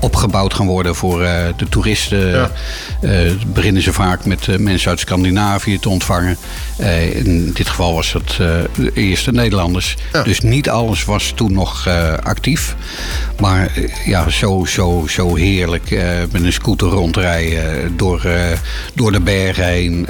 opgebouwd 0.00 0.54
gaan 0.54 0.66
worden 0.66 0.94
voor 0.94 1.22
eh, 1.22 1.44
de 1.56 1.68
toeristen. 1.68 2.28
Ja. 2.28 2.50
Beginnen 3.46 3.82
ze 3.82 3.92
vaak 3.92 4.24
met 4.24 4.58
mensen 4.58 4.90
uit 4.90 5.00
Scandinavië 5.00 5.78
te 5.78 5.88
ontvangen. 5.88 6.36
In 7.12 7.50
dit 7.54 7.68
geval 7.68 7.94
was 7.94 8.12
het 8.12 8.30
eh, 8.30 8.38
de 8.74 8.90
eerste 8.94 9.32
Nederlanders. 9.32 9.96
Dus 10.24 10.40
niet 10.40 10.70
alles 10.70 11.04
was 11.04 11.32
toen 11.34 11.52
nog 11.52 11.88
actief. 12.22 12.74
Maar 13.40 13.72
ja, 14.04 14.30
zo, 14.30 14.64
zo, 14.64 15.04
zo 15.08 15.34
heerlijk 15.34 15.90
met 16.30 16.42
een 16.42 16.52
scooter 16.52 16.88
rondrijden 16.88 17.96
door, 17.96 18.22
door 18.94 19.12
de 19.12 19.20
bergen 19.20 19.64
heen. 19.64 20.06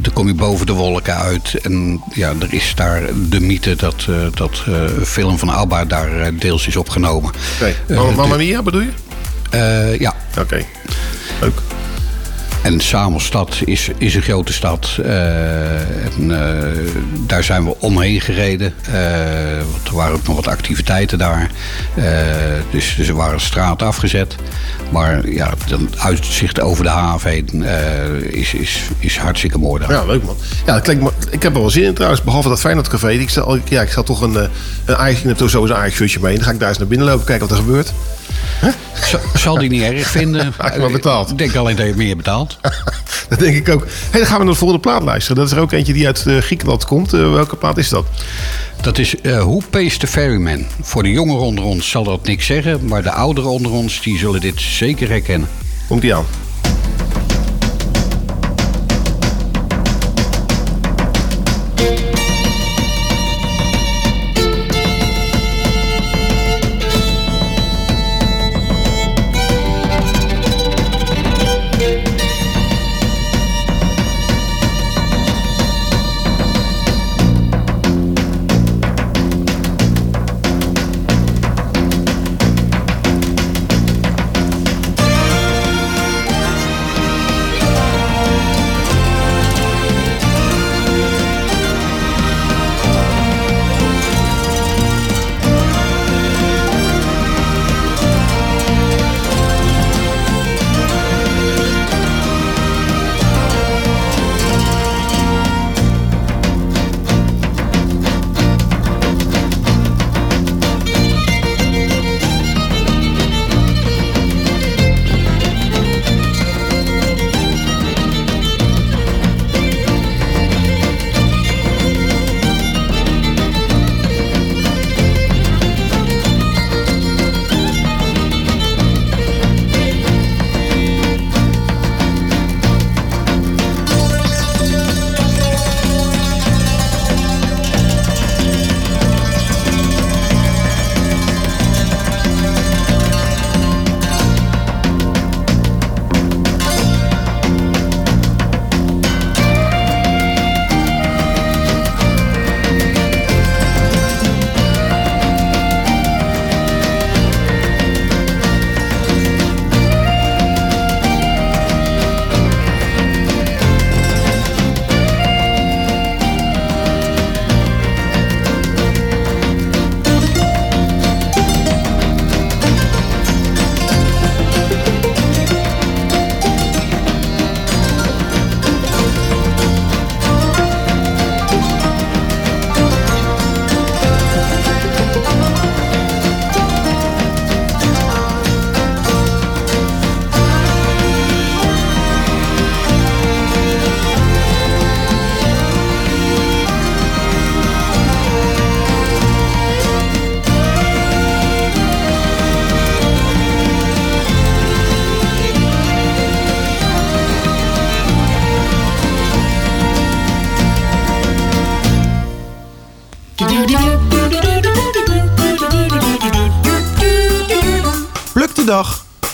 Dan 0.00 0.12
kom 0.12 0.26
je 0.26 0.34
boven 0.34 0.66
de 0.66 0.72
wolken 0.72 1.16
uit. 1.16 1.54
En 1.62 2.02
ja, 2.14 2.32
er 2.40 2.54
is 2.54 2.72
daar 2.74 3.02
de 3.28 3.40
mythe 3.40 3.76
dat, 3.76 4.06
dat 4.38 4.62
eh, 4.66 5.02
film 5.04 5.38
van 5.38 5.48
ABBA 5.48 5.84
daar 5.84 6.20
eh, 6.20 6.32
deels 6.38 6.66
is 6.66 6.76
opgenomen. 6.76 7.30
Oké. 7.54 7.74
Eh, 7.88 8.16
Mamma- 8.16 8.36
Mia 8.36 8.62
bedoel 8.62 8.80
je? 8.80 8.90
eh, 9.50 9.98
ja. 9.98 10.14
Oké. 10.38 10.64
Leuk. 11.40 11.60
En 12.68 12.80
Samelstad 12.80 13.56
is, 13.64 13.90
is 13.98 14.14
een 14.14 14.22
grote 14.22 14.52
stad. 14.52 14.98
Eh, 15.04 16.04
en, 16.04 16.30
eh, 16.30 16.92
daar 17.26 17.44
zijn 17.44 17.64
we 17.64 17.74
omheen 17.78 18.20
gereden. 18.20 18.74
Eh, 18.86 19.58
er 19.58 19.94
waren 19.94 20.14
ook 20.14 20.26
nog 20.26 20.36
wat 20.36 20.46
activiteiten 20.46 21.18
daar. 21.18 21.50
Dus, 22.70 22.94
dus 22.96 23.08
er 23.08 23.14
waren 23.14 23.40
straten 23.40 23.86
afgezet. 23.86 24.36
Maar 24.90 25.28
ja, 25.28 25.54
het 25.66 25.98
uitzicht 25.98 26.60
over 26.60 26.84
de 26.84 26.90
haven 26.90 27.64
is, 28.32 28.54
is, 28.54 28.82
is 28.98 29.18
hartstikke 29.18 29.58
mooi 29.58 29.80
daar. 29.80 29.92
Ja, 29.92 30.04
leuk 30.04 30.24
man. 30.24 30.36
Ja, 30.66 30.80
klinkt, 30.80 31.12
ik 31.30 31.42
heb 31.42 31.54
er 31.54 31.60
wel 31.60 31.70
zin 31.70 31.84
in 31.84 31.94
trouwens. 31.94 32.22
Behalve 32.22 32.48
dat 32.48 32.60
Feyenoord 32.60 32.88
Café. 32.88 33.10
Ik 33.10 33.30
stel, 33.30 33.58
ja, 33.68 33.82
ik 33.82 33.90
zal 33.90 34.02
toch 34.02 34.20
een, 34.20 34.48
een 34.84 35.34
toch 35.36 35.50
sowieso 35.50 35.74
een 35.74 35.80
Ajax 35.80 35.94
shirtje 35.94 36.20
mee. 36.20 36.34
Dan 36.34 36.44
ga 36.44 36.50
ik 36.50 36.58
daar 36.58 36.68
eens 36.68 36.78
naar 36.78 36.86
binnen 36.86 37.06
lopen, 37.06 37.26
kijken 37.26 37.48
wat 37.48 37.58
er 37.58 37.64
gebeurt. 37.64 37.92
Zal 39.34 39.58
die 39.58 39.70
niet 39.70 39.82
erg 39.82 40.06
vinden. 40.06 40.54
Maar 40.78 40.90
betaald. 40.90 41.30
Ik 41.30 41.38
denk 41.38 41.54
alleen 41.54 41.76
dat 41.76 41.86
je 41.86 41.94
meer 41.96 42.16
betaalt. 42.16 42.58
Dat 43.28 43.38
denk 43.38 43.56
ik 43.56 43.68
ook. 43.68 43.86
Hey, 44.10 44.20
dan 44.20 44.28
gaan 44.28 44.38
we 44.38 44.44
naar 44.44 44.52
de 44.52 44.58
volgende 44.58 44.82
plaat 44.82 45.02
luisteren. 45.02 45.36
Dat 45.36 45.46
is 45.46 45.52
er 45.52 45.62
ook 45.62 45.72
eentje 45.72 45.92
die 45.92 46.06
uit 46.06 46.26
eh, 46.26 46.36
Griekenland 46.36 46.84
komt. 46.84 47.12
Eh, 47.12 47.32
welke 47.32 47.56
plaat 47.56 47.78
is 47.78 47.88
dat? 47.88 48.06
Dat 48.80 48.98
is 48.98 49.20
eh 49.20 49.38
Who 49.38 49.60
Pays 49.70 49.98
the 49.98 50.06
Ferryman. 50.06 50.66
Voor 50.80 51.02
de 51.02 51.10
jongeren 51.10 51.42
onder 51.42 51.64
ons 51.64 51.90
zal 51.90 52.04
dat 52.04 52.26
niks 52.26 52.46
zeggen. 52.46 52.86
Maar 52.86 53.02
de 53.02 53.10
ouderen 53.10 53.50
onder 53.50 53.72
ons 53.72 54.02
die 54.02 54.18
zullen 54.18 54.40
dit 54.40 54.60
zeker 54.60 55.08
herkennen. 55.08 55.48
Komt 55.88 56.00
die 56.00 56.14
aan. 56.14 56.24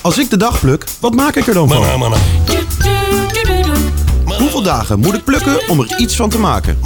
Als 0.05 0.18
ik 0.18 0.30
de 0.30 0.36
dag 0.36 0.61
pluk, 0.61 0.84
wat 1.00 1.14
maak 1.14 1.34
ik 1.36 1.46
er 1.46 1.55
dan 1.55 1.68
van? 1.68 1.76
Hoeveel 4.38 4.62
dagen 4.62 4.98
moet 4.98 5.14
ik 5.14 5.24
plukken 5.24 5.68
om 5.68 5.80
er 5.80 5.94
iets 5.98 6.16
van 6.16 6.30
te 6.30 6.38
maken? 6.38 6.78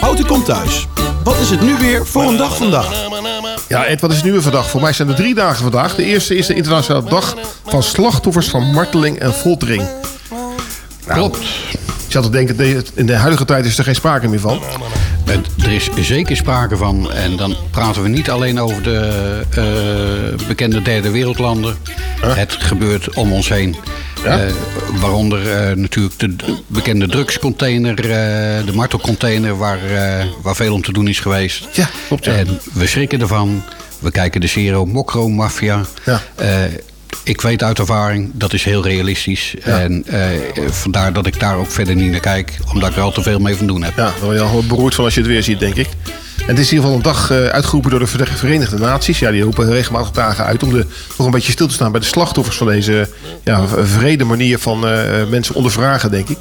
Houten 0.00 0.26
komt 0.26 0.44
thuis. 0.44 0.86
Wat 1.24 1.36
is 1.38 1.50
het 1.50 1.60
nu 1.60 1.76
weer 1.78 2.06
voor 2.06 2.22
een 2.22 2.36
dag 2.36 2.56
vandaag? 2.56 2.90
Ja, 3.68 3.84
Ed, 3.84 4.00
wat 4.00 4.10
is 4.10 4.16
het 4.16 4.24
nu 4.24 4.32
weer 4.32 4.42
vandaag? 4.42 4.70
Voor 4.70 4.80
mij 4.80 4.92
zijn 4.92 5.08
er 5.08 5.14
drie 5.14 5.34
dagen 5.34 5.62
vandaag. 5.62 5.94
De 5.94 6.04
eerste 6.04 6.36
is 6.36 6.46
de 6.46 6.54
internationale 6.54 7.08
dag 7.10 7.34
van 7.66 7.82
slachtoffers 7.82 8.48
van 8.48 8.62
marteling 8.72 9.18
en 9.18 9.32
foltering. 9.34 9.82
Klopt. 11.06 11.38
Ik 12.06 12.12
zat 12.12 12.22
te 12.22 12.30
denken, 12.30 12.56
de- 12.56 12.82
in 12.94 13.06
de 13.06 13.14
huidige 13.14 13.44
tijd 13.44 13.64
is 13.64 13.78
er 13.78 13.84
geen 13.84 13.94
sprake 13.94 14.28
meer 14.28 14.40
van. 14.40 14.60
Het- 15.26 15.46
Er 15.64 15.72
is 15.72 15.88
zeker 16.00 16.36
sprake 16.36 16.76
van. 16.76 17.12
En 17.12 17.36
dan 17.36 17.56
praten 17.70 18.02
we 18.02 18.08
niet 18.08 18.30
alleen 18.30 18.60
over 18.60 18.82
de 18.82 19.42
eh, 19.50 20.46
bekende 20.48 20.82
derde 20.82 21.10
wereldlanden. 21.10 21.76
Het 22.20 22.52
gebeurt 22.52 23.14
om 23.14 23.32
ons 23.32 23.48
heen. 23.48 23.76
Eh, 24.24 24.34
waaronder 25.00 25.50
eh, 25.52 25.76
natuurlijk 25.76 26.18
de 26.18 26.36
bekende 26.66 27.08
drugscontainer, 27.08 27.96
de 27.96 28.72
martelcontainer, 28.74 29.56
waar, 29.58 29.78
waar 30.42 30.56
veel 30.56 30.74
om 30.74 30.82
te 30.82 30.92
doen 30.92 31.08
is 31.08 31.20
geweest. 31.20 31.68
Ja, 31.72 31.88
klopt. 32.06 32.24
Ja. 32.24 32.32
En 32.36 32.58
we 32.72 32.86
schrikken 32.86 33.20
ervan. 33.20 33.62
We 33.98 34.10
kijken 34.10 34.40
de 34.40 34.46
Zero 34.46 34.86
Mokro 34.86 35.28
Mafia. 35.28 35.80
Ja. 36.04 36.20
Eh, 37.24 37.30
ik 37.32 37.40
weet 37.40 37.62
uit 37.62 37.78
ervaring, 37.78 38.30
dat 38.34 38.52
is 38.52 38.64
heel 38.64 38.82
realistisch. 38.82 39.54
En 39.62 40.04
eh, 40.06 40.20
vandaar 40.70 41.12
dat 41.12 41.26
ik 41.26 41.40
daar 41.40 41.56
ook 41.56 41.70
verder 41.70 41.94
niet 41.94 42.10
naar 42.10 42.20
kijk, 42.20 42.56
omdat 42.72 42.90
ik 42.90 42.96
er 42.96 43.02
al 43.02 43.12
te 43.12 43.22
veel 43.22 43.38
mee 43.38 43.54
van 43.56 43.66
doen 43.66 43.82
heb. 43.82 43.96
Ja, 43.96 44.04
daar 44.04 44.14
word 44.22 44.36
je 44.36 44.42
al 44.42 44.62
beroerd 44.66 44.94
van 44.94 45.04
als 45.04 45.14
je 45.14 45.20
het 45.20 45.28
weer 45.28 45.42
ziet, 45.42 45.58
denk 45.60 45.74
ik. 45.74 45.88
En 46.36 46.46
het 46.54 46.58
is 46.58 46.70
in 46.70 46.76
ieder 46.76 46.90
geval 46.90 46.94
een 46.96 47.02
dag 47.02 47.30
eh, 47.30 47.44
uitgeroepen 47.46 47.90
door 47.90 47.98
de 48.00 48.06
Ver- 48.06 48.32
Verenigde 48.34 48.78
Naties. 48.78 49.18
Ja, 49.18 49.30
die 49.30 49.42
roepen 49.42 49.70
regelmatig 49.70 50.10
dagen 50.10 50.44
uit 50.44 50.62
om 50.62 50.72
de, 50.72 50.86
toch 51.16 51.26
een 51.26 51.32
beetje 51.32 51.52
stil 51.52 51.66
te 51.66 51.74
staan 51.74 51.90
bij 51.90 52.00
de 52.00 52.06
slachtoffers 52.06 52.56
van 52.56 52.66
deze 52.66 53.08
ja, 53.44 53.66
vrede 53.68 54.24
manier 54.24 54.58
van 54.58 54.86
eh, 54.88 55.00
mensen 55.30 55.54
ondervragen, 55.54 56.10
denk 56.10 56.28
ik. 56.28 56.38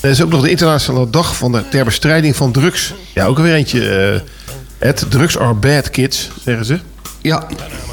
Er 0.00 0.10
is 0.10 0.22
ook 0.22 0.30
nog 0.30 0.42
de 0.42 0.50
internationale 0.50 1.10
dag 1.10 1.36
van 1.36 1.52
de, 1.52 1.68
ter 1.68 1.84
bestrijding 1.84 2.36
van 2.36 2.52
drugs. 2.52 2.92
Ja, 3.14 3.24
ook 3.26 3.38
weer 3.38 3.54
eentje. 3.54 3.88
eh 3.88 4.20
Ed, 4.88 5.04
drugs 5.08 5.38
are 5.38 5.54
bad 5.54 5.90
kids, 5.90 6.28
zeggen 6.44 6.64
ze. 6.64 6.78
Ja, 7.22 7.46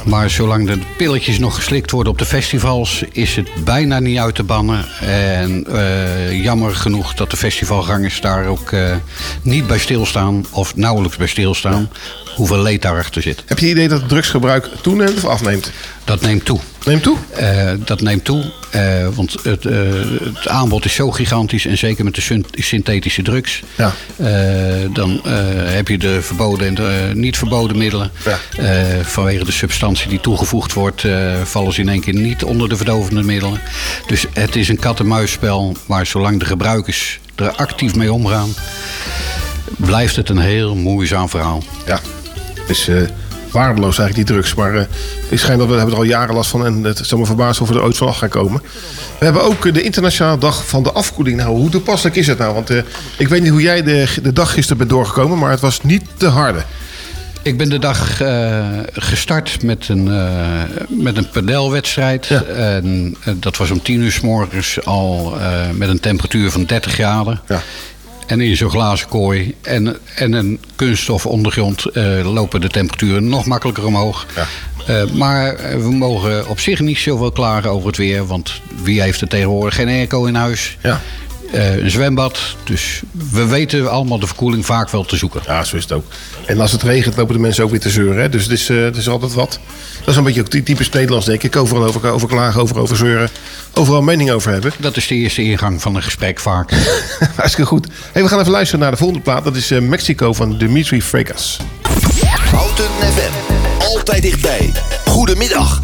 maar 0.05 0.30
zolang 0.30 0.67
de 0.67 0.80
pilletjes 0.97 1.39
nog 1.39 1.55
geslikt 1.55 1.91
worden 1.91 2.11
op 2.11 2.17
de 2.17 2.25
festivals, 2.25 3.03
is 3.11 3.36
het 3.36 3.49
bijna 3.63 3.99
niet 3.99 4.17
uit 4.17 4.36
te 4.36 4.43
bannen. 4.43 4.86
En 5.01 5.65
eh, 5.65 6.43
jammer 6.43 6.75
genoeg 6.75 7.13
dat 7.13 7.32
de 7.32 7.38
festivalgangers 7.38 8.21
daar 8.21 8.45
ook 8.45 8.71
eh, 8.71 8.95
niet 9.41 9.67
bij 9.67 9.80
stilstaan, 9.80 10.45
of 10.51 10.75
nauwelijks 10.75 11.17
bij 11.17 11.28
stilstaan, 11.28 11.89
hoeveel 12.36 12.61
leed 12.61 12.82
daarachter 12.82 13.21
zit. 13.21 13.43
Heb 13.45 13.59
je 13.59 13.65
het 13.65 13.75
idee 13.75 13.88
dat 13.88 13.99
het 13.99 14.09
drugsgebruik 14.09 14.69
toeneemt 14.82 15.17
of 15.17 15.25
afneemt? 15.25 15.71
Dat 16.03 16.21
neemt 16.21 16.45
toe. 16.45 16.59
Neemt 16.88 17.04
toe? 17.04 17.18
Eh, 17.36 17.72
dat 17.86 18.02
neemt 18.02 18.24
toe, 18.24 18.52
eh, 18.70 19.08
want 19.16 19.36
het, 19.44 19.66
eh, 19.66 19.80
het 20.34 20.48
aanbod 20.48 20.86
is 20.86 20.94
zo 20.94 21.12
gigantisch 21.12 21.66
en 21.66 21.78
zeker 21.78 22.04
met 22.04 22.16
de 22.16 22.22
syn- 22.22 22.46
synthetische 22.52 23.22
drugs. 23.22 23.62
Ja. 23.76 23.92
Dan 24.94 25.22
heb 25.66 25.88
je 25.88 25.98
de 25.98 26.22
verboden 26.22 26.68
en 26.68 26.76
de 26.76 27.12
niet 27.14 27.38
verboden 27.38 27.78
middelen. 27.78 28.12
Eh, 28.58 28.66
vanwege 29.02 29.44
de 29.46 29.52
substantie 29.52 30.10
die 30.10 30.20
toegevoegd 30.20 30.74
wordt, 30.74 31.04
vallen 31.44 31.74
ze 31.74 31.82
in 31.82 31.90
één 31.90 32.02
keer 32.02 32.14
niet 32.14 32.44
onder 32.44 32.70
de 32.70 32.76
verdovende 32.78 33.24
middelen. 33.24 33.60
Dus 34.08 34.26
het 34.34 34.56
is 34.56 34.68
een 34.70 34.80
kat-en-muisspel, 34.80 35.76
maar 35.86 36.06
zolang 36.06 36.40
de 36.40 36.46
gebruikers 36.46 37.20
er 37.36 37.52
actief 37.52 37.96
mee 37.96 38.14
omgaan, 38.14 38.50
blijft 39.78 40.16
het 40.16 40.30
een 40.30 40.40
heel 40.40 40.76
moeizaam 40.76 41.30
verhaal. 41.30 41.64
Ja, 41.88 42.00
eh, 42.88 42.96
waardeloos 43.52 44.00
eigenlijk 44.00 44.28
die 44.28 44.38
drugs. 44.38 44.56
Maar 44.56 44.74
het 44.74 45.39
schijnt 45.39 45.60
dat 45.60 45.70
we 45.70 45.76
hebben 45.76 45.93
er 45.93 46.00
al 46.00 46.06
jaren 46.06 46.36
last 46.36 46.50
van. 46.50 46.66
En 46.66 46.84
het 46.84 47.02
zou 47.04 47.22
me 47.22 47.28
verbazen 47.28 47.62
of 47.62 47.70
we 47.70 47.76
er 47.76 47.84
ooit 47.84 47.98
van 47.98 48.08
af 48.08 48.18
gaan 48.18 48.30
komen. 48.30 48.62
We 49.20 49.26
hebben 49.26 49.43
ook 49.43 49.66
eh, 49.66 49.74
de 49.74 49.82
internationale 49.82 50.38
dag 50.38 50.68
van 50.68 50.84
de 50.84 50.91
afkoeling. 50.91 51.38
Nou, 51.38 51.50
hoe 51.58 51.70
toepasselijk 51.70 52.16
is 52.16 52.28
het 52.28 52.38
nou? 52.38 52.54
Want 52.54 52.70
eh, 52.70 52.78
ik 53.18 53.28
weet 53.28 53.41
niet 53.41 53.52
hoe 53.52 53.62
jij 53.62 53.84
de, 53.84 54.08
de 54.22 54.34
dag 54.34 54.54
gisteren 54.54 54.78
bent 54.78 54.89
doorgekomen. 54.89 55.38
Maar 55.38 55.52
het 55.52 55.60
was 55.60 55.84
niet 55.84 56.04
te 56.18 56.28
harde. 56.28 56.64
Ik 57.41 57.58
ben 57.58 57.70
de 57.70 57.80
dag 57.80 58.22
gestart 58.93 59.64
met 59.64 59.89
een, 59.89 60.08
eh 60.08 60.64
met 60.88 61.18
een 61.18 61.30
padelwedstrijd. 61.30 62.43
En 62.56 63.18
dat 63.36 63.58
was 63.58 63.72
om 63.72 63.82
tien 63.82 64.02
uur 64.02 64.12
s 64.12 64.20
morgens 64.20 64.86
al 64.86 65.38
met 65.74 65.89
een 65.89 66.00
temperatuur 66.00 66.52
van 66.52 66.64
30 66.64 66.91
graden. 66.91 67.41
En 68.28 68.41
in 68.41 68.57
zo'n 68.57 68.69
glazen 68.69 69.07
kooi 69.07 69.55
en, 69.61 69.97
en 70.15 70.34
een 70.34 70.59
kunststof 70.75 71.25
ondergrond 71.25 71.86
eh, 71.86 72.34
lopen 72.34 72.61
de 72.61 72.69
temperaturen 72.69 73.30
nog 73.30 73.45
makkelijker 73.45 73.86
omhoog. 73.86 74.25
Eh, 74.88 75.03
maar 75.11 75.57
we 75.82 75.91
mogen 75.91 76.47
op 76.47 76.59
zich 76.59 76.80
niet 76.80 76.97
zoveel 76.97 77.32
klagen 77.32 77.69
over 77.69 77.88
het 77.88 77.97
weer. 77.97 78.25
Want 78.25 78.61
wie 78.84 79.01
heeft 79.01 79.21
er 79.21 79.28
tegenwoordig 79.28 79.75
geen 79.75 79.88
airco 79.88 80.25
in 80.25 80.36
huis? 80.36 80.78
Ja. 80.82 81.01
Eh, 81.52 81.76
een 81.78 81.91
zwembad. 81.91 82.38
Dus 82.64 83.02
we 83.32 83.45
weten 83.45 83.91
allemaal 83.91 84.20
de 84.20 84.28
verkoeling 84.28 84.66
vaak 84.66 84.89
wel 84.89 85.04
te 85.04 85.16
zoeken. 85.18 85.41
Ja, 85.45 85.64
zo 85.64 85.76
is 85.76 85.82
het 85.84 85.91
ook. 85.91 86.06
En 86.45 86.62
als 86.62 86.72
het 86.72 86.82
regent 86.84 87.18
lopen 87.18 87.34
de 87.36 87.41
mensen 87.41 87.64
ook 87.64 87.70
weer 87.70 87.80
te 87.80 87.89
zeuren. 87.89 88.22
Hè? 88.22 88.30
Dus 88.30 88.43
het 88.43 88.52
is, 88.52 88.70
eh, 88.70 88.84
het 88.84 88.95
is 88.98 89.10
altijd 89.10 89.34
wat. 89.34 89.60
Dat 90.00 90.08
is 90.08 90.16
een 90.16 90.24
beetje 90.24 90.41
ook 90.41 90.48
ty- 90.48 90.62
typisch 90.62 90.89
Nederlands, 90.89 91.26
denk 91.26 91.43
ik. 91.43 91.56
Overal 91.56 91.84
over, 91.84 92.10
over 92.12 92.28
klagen, 92.28 92.62
over, 92.62 92.80
over 92.80 92.98
zeuren. 92.98 93.30
Overal 93.74 94.02
mening 94.02 94.32
over 94.32 94.52
hebben. 94.52 94.72
Dat 94.80 94.98
is 94.98 95.08
de 95.08 95.16
eerste 95.16 95.43
ingang 95.43 95.82
van 95.82 95.95
een 95.95 96.04
gesprek 96.04 96.39
vaak. 96.39 96.72
Hartstikke 97.36 97.70
goed. 97.70 97.88
Hey, 98.12 98.24
we 98.24 98.30
gaan 98.30 98.39
even 98.39 98.52
luisteren 98.52 98.80
naar 98.82 98.91
de 98.91 98.98
volgende 98.98 99.22
plaat. 99.24 99.43
Dat 99.43 99.56
is 99.56 99.72
eh, 99.72 99.80
Mexico 99.82 100.34
van 100.34 100.58
Dimitri 100.58 101.02
Vegas. 101.02 101.58
Houten 102.52 102.86
FM. 103.00 103.54
Altijd 103.86 104.22
dichtbij. 104.22 104.72
Goedemiddag. 105.06 105.82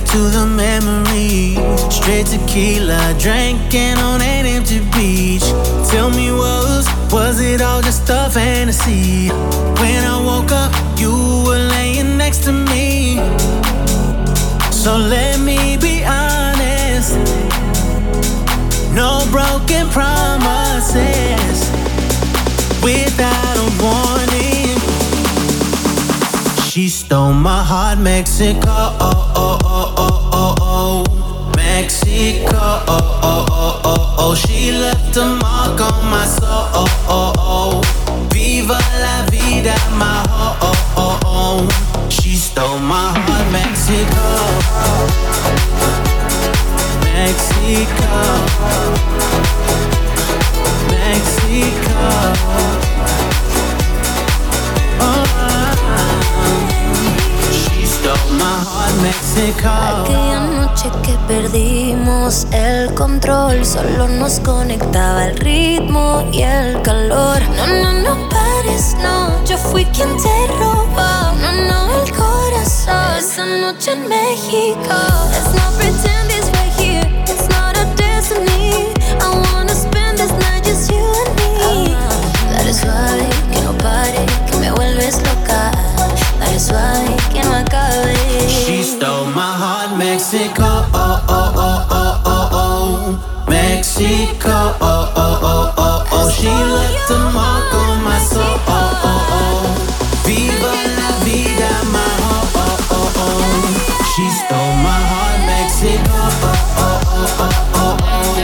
Back 0.00 0.08
to 0.10 0.18
the 0.18 0.46
memory. 0.46 1.56
Straight 1.90 2.26
tequila, 2.26 3.14
drinking 3.18 3.98
on 3.98 4.20
an 4.22 4.46
empty 4.46 4.80
beach. 4.92 5.44
Tell 5.90 6.10
me, 6.10 6.30
was 6.32 6.86
was 7.12 7.40
it 7.40 7.60
all 7.60 7.82
just 7.82 8.08
a 8.08 8.30
fantasy? 8.30 9.28
When 9.80 10.04
I 10.04 10.20
woke 10.24 10.52
up, 10.52 10.72
you 10.98 11.12
were 11.46 11.68
laying 11.76 12.16
next 12.16 12.44
to 12.44 12.52
me. 12.52 13.16
So 14.70 14.96
let 14.96 15.40
me 15.40 15.76
be 15.76 16.04
honest. 16.04 17.16
No 18.94 19.24
broken 19.30 19.88
promises. 19.88 21.70
Without 22.82 23.56
a 23.56 23.68
warning. 23.82 24.78
She 26.70 26.88
stole 26.88 27.32
my 27.32 27.62
heart, 27.62 27.98
Mexico. 27.98 28.60
Oh, 28.66 29.32
oh, 29.36 29.58
oh. 29.64 29.69
Mexico. 32.20 32.52
Oh, 32.52 33.20
oh, 33.22 33.46
oh, 33.50 33.80
oh, 33.84 34.14
oh. 34.18 34.34
She 34.34 34.72
left 34.72 35.16
a 35.16 35.24
mark 35.24 35.80
on 35.80 36.04
my 36.10 36.26
soul. 36.26 36.68
Oh, 36.76 37.06
oh, 37.08 37.32
oh. 37.38 38.28
Viva 38.30 38.78
la 39.00 39.24
vida, 39.30 39.74
my 39.96 40.22
oh, 40.28 40.58
oh, 40.60 40.92
oh, 40.96 41.20
oh. 41.24 42.08
She 42.10 42.36
stole 42.36 42.78
my 42.78 43.14
heart, 43.16 43.50
Mexico. 43.50 44.28
Mexico. 47.16 48.12
Mexico. 50.92 52.49
Mexico. 59.02 59.68
Aquella 59.68 60.40
noche 60.40 60.90
que 61.02 61.16
perdimos 61.28 62.46
el 62.52 62.92
control, 62.94 63.64
solo 63.64 64.08
nos 64.08 64.40
conectaba 64.40 65.26
el 65.26 65.36
ritmo 65.38 66.28
y 66.32 66.42
el 66.42 66.80
calor. 66.82 67.40
No, 67.56 67.66
no, 67.66 67.92
no 67.92 68.28
pares, 68.28 68.94
no, 69.02 69.44
yo 69.44 69.56
fui 69.56 69.84
quien 69.86 70.08
te 70.16 70.46
robó. 70.58 71.32
No, 71.42 71.52
no, 71.68 72.02
el 72.02 72.12
corazón. 72.12 73.16
Esa 73.18 73.46
noche 73.46 73.92
en 73.92 74.08
México. 74.08 74.96
Let's 75.32 75.54
not 75.54 75.74
pretend 75.78 76.30
it's 76.30 76.48
right 76.56 76.72
here, 76.78 77.06
it's 77.26 77.48
not 77.48 77.76
a 77.76 77.84
destiny. 77.96 78.92
I 79.20 79.28
wanna 79.52 79.74
spend 79.74 80.18
this 80.18 80.32
night 80.32 80.64
just 80.64 80.90
you 80.90 80.98
and 80.98 81.30
me. 81.36 81.94
Dale 82.52 82.74
suave, 82.74 83.28
que 83.52 83.60
no 83.62 83.72
pare, 83.78 84.26
que 84.50 84.56
me 84.58 84.70
vuelves 84.72 85.16
loca. 85.22 85.70
Dale 86.40 86.58
suave, 86.58 87.09
Mexico, 90.32 90.62
oh, 90.62 91.24
oh, 91.28 91.52
oh, 91.56 91.86
oh, 91.90 92.22
oh, 92.24 92.48
oh. 92.52 93.44
Mexico, 93.50 94.48
oh, 94.48 95.12
oh, 95.16 95.40
oh, 95.42 95.74
oh, 95.76 96.06
oh. 96.12 96.30
She 96.30 96.46
left 96.46 97.10
a 97.10 97.18
mark 97.34 97.74
on 97.74 98.04
my 98.04 98.16
soul, 98.20 98.44
oh, 98.46 98.70
oh, 98.70 99.26
oh. 99.34 100.22
Viva 100.22 100.70
la 100.94 101.10
vida, 101.26 101.72
my 101.90 102.06
oh, 102.30 102.46
oh, 102.54 102.78
oh, 102.94 103.10
oh. 103.26 103.58
She 104.14 104.22
stole 104.30 104.74
my 104.86 105.02
heart, 105.10 105.40
Mexico, 105.50 106.14
oh, 106.14 106.54
oh, 106.78 107.02
oh, 107.10 107.42
oh, 107.42 107.50
oh, 107.74 107.98
oh. 108.06 108.38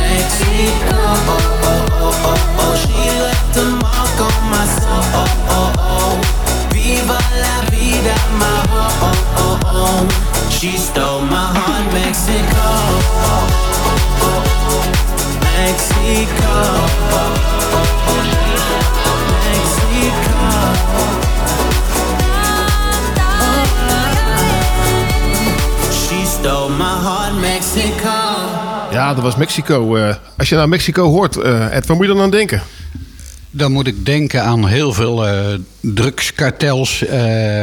Mexico, 0.00 0.96
oh, 0.96 1.36
oh, 1.68 1.92
oh, 1.92 2.24
oh, 2.24 2.56
oh. 2.56 2.72
She 2.80 3.04
left 3.20 3.52
a 3.58 3.66
mark 3.84 4.16
on 4.16 4.40
my 4.48 4.64
soul, 4.80 5.04
oh, 5.12 5.28
oh, 5.52 5.76
oh. 5.92 6.16
Viva 6.72 7.20
la 7.44 7.56
vida, 7.68 8.16
my 8.40 8.64
oh, 8.72 9.04
oh, 9.04 9.20
oh, 9.36 9.60
oh. 9.76 10.48
She 10.58 10.76
stole 10.76 11.07
Ja, 29.08 29.14
dat 29.14 29.22
was 29.22 29.36
Mexico. 29.36 29.96
Eh, 29.96 30.14
als 30.36 30.48
je 30.48 30.54
naar 30.54 30.68
Mexico 30.68 31.10
hoort, 31.10 31.36
eh 31.36 31.76
Ed, 31.76 31.86
waar 31.86 31.96
moet 31.96 32.06
je 32.06 32.12
dan 32.12 32.22
aan 32.22 32.30
denken? 32.30 32.62
Dan 33.50 33.72
moet 33.72 33.86
ik 33.86 34.06
denken 34.06 34.42
aan 34.42 34.66
heel 34.66 34.92
veel 34.92 35.26
eh, 35.26 35.58
drugskartels. 35.80 37.04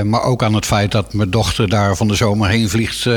maar 0.03 0.23
ook 0.23 0.43
aan 0.43 0.53
het 0.53 0.65
feit 0.65 0.91
dat 0.91 1.13
mijn 1.13 1.29
dochter 1.29 1.69
daar 1.69 1.95
van 1.95 2.07
de 2.07 2.15
zomer 2.15 2.49
heen 2.49 2.69
vliegt. 2.69 3.07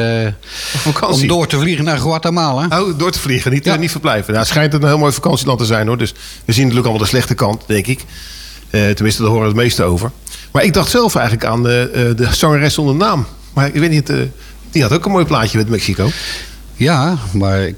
om 1.10 1.26
door 1.26 1.46
te 1.46 1.58
vliegen 1.58 1.84
naar 1.84 1.98
Guatemala. 1.98 2.80
Oh, 2.80 2.98
door 2.98 3.10
te 3.10 3.18
vliegen, 3.18 3.52
niet, 3.52 3.66
eh, 3.66 3.78
niet 3.78 3.90
verblijven. 3.90 4.26
Nou, 4.26 4.38
het 4.38 4.48
schijnt 4.48 4.74
een 4.74 4.84
heel 4.84 4.98
mooi 4.98 5.12
vakantieland 5.12 5.58
te 5.58 5.64
zijn 5.64 5.86
hoor. 5.86 5.98
Dus 5.98 6.12
we 6.44 6.52
zien 6.52 6.62
natuurlijk 6.62 6.86
allemaal 6.86 7.04
de 7.04 7.10
slechte 7.10 7.34
kant, 7.34 7.62
denk 7.66 7.86
ik. 7.86 8.04
Tenminste, 8.70 9.22
daar 9.22 9.30
horen 9.30 9.48
we 9.48 9.54
het 9.54 9.62
meeste 9.62 9.82
over. 9.82 10.10
Maar 10.52 10.64
ik 10.64 10.72
dacht 10.72 10.90
zelf 10.90 11.14
eigenlijk 11.14 11.46
aan 11.46 11.62
de, 11.62 12.12
de 12.16 12.28
zangeres 12.34 12.74
zonder 12.74 12.94
naam. 12.94 13.26
Maar 13.52 13.66
ik 13.66 13.74
weet 13.74 13.90
niet, 13.90 14.12
die 14.70 14.82
had 14.82 14.92
ook 14.92 15.04
een 15.04 15.12
mooi 15.12 15.24
plaatje 15.24 15.58
met 15.58 15.68
Mexico. 15.68 16.10
Ja, 16.76 17.16
maar 17.32 17.60
ik 17.60 17.76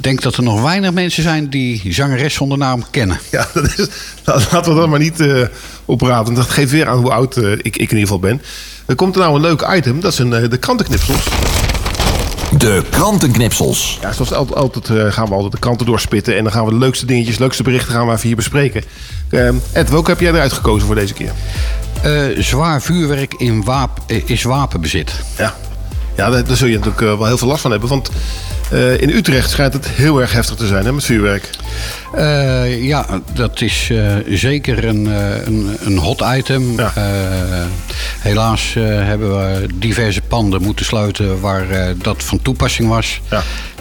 denk 0.00 0.22
dat 0.22 0.36
er 0.36 0.42
nog 0.42 0.62
weinig 0.62 0.92
mensen 0.92 1.22
zijn 1.22 1.50
die 1.50 1.92
zangeres 1.92 2.34
zonder 2.34 2.58
naam 2.58 2.84
kennen. 2.90 3.20
Ja, 3.30 3.46
dat 3.54 3.64
is, 3.64 3.86
nou, 4.24 4.42
laten 4.50 4.74
we 4.74 4.80
dat 4.80 4.88
maar 4.88 4.98
niet 4.98 5.20
eh 5.20 5.42
opraden. 5.84 6.34
Dat 6.34 6.50
geeft 6.50 6.70
weer 6.70 6.88
aan 6.88 6.98
hoe 6.98 7.12
oud 7.12 7.36
eh, 7.36 7.52
ik, 7.52 7.58
ik 7.62 7.76
in 7.76 7.80
ieder 7.80 7.98
geval 7.98 8.18
ben. 8.18 8.42
Er 8.86 8.94
komt 8.94 9.14
er 9.14 9.20
nou 9.20 9.34
een 9.34 9.40
leuk 9.40 9.68
item. 9.74 10.00
Dat 10.00 10.14
zijn 10.14 10.32
eh, 10.32 10.50
de 10.50 10.56
krantenknipsels. 10.56 11.28
De 12.58 12.82
krantenknipsels. 12.90 13.98
Ja, 14.00 14.12
zoals 14.12 14.32
altijd, 14.32 14.58
altijd 14.58 14.90
eh, 14.90 15.12
gaan 15.12 15.26
we 15.26 15.34
altijd 15.34 15.52
de 15.52 15.58
kranten 15.58 15.86
doorspitten. 15.86 16.36
En 16.36 16.42
dan 16.42 16.52
gaan 16.52 16.64
we 16.64 16.70
de 16.70 16.78
leukste 16.78 17.06
dingetjes, 17.06 17.38
leukste 17.38 17.62
berichten 17.62 17.92
gaan 17.92 18.06
we 18.06 18.12
even 18.12 18.26
hier 18.26 18.36
bespreken. 18.36 18.82
Eh, 19.28 19.48
Ed, 19.72 19.90
welke 19.90 20.10
heb 20.10 20.20
jij 20.20 20.32
eruit 20.32 20.52
gekozen 20.52 20.86
voor 20.86 20.94
deze 20.94 21.14
keer? 21.14 21.32
Eh, 22.02 22.42
zwaar 22.42 22.82
vuurwerk 22.82 23.34
in 23.34 23.64
waap, 23.64 23.98
is 24.06 24.42
wapenbezit. 24.42 25.12
Ja, 25.38 25.54
ja 26.16 26.30
daar, 26.30 26.44
daar 26.44 26.56
zul 26.56 26.66
je 26.66 26.78
natuurlijk 26.78 27.18
wel 27.18 27.26
heel 27.26 27.38
veel 27.38 27.48
last 27.48 27.60
van 27.60 27.70
hebben. 27.70 27.88
Want 27.88 28.10
eh, 28.72 29.00
in 29.00 29.10
Utrecht 29.10 29.50
schijnt 29.50 29.72
het 29.72 29.88
heel 29.88 30.20
erg 30.20 30.32
heftig 30.32 30.56
te 30.56 30.66
zijn 30.66 30.84
hè, 30.84 30.92
met 30.92 31.04
vuurwerk. 31.04 31.50
Eh, 32.14 32.84
ja, 32.84 33.20
dat 33.32 33.60
is 33.60 33.88
eh, 33.90 34.16
zeker 34.28 34.84
een, 34.84 35.06
een, 35.46 35.76
een 35.80 35.96
hot 35.96 36.22
item. 36.36 36.76
Helaas 38.18 38.74
hebben 38.78 39.30
we 39.30 39.66
diverse 39.74 40.20
panden 40.20 40.62
moeten 40.62 40.84
sluiten 40.84 41.40
waar 41.40 41.94
dat 42.02 42.22
van 42.22 42.42
toepassing 42.42 42.88
was. 42.88 43.20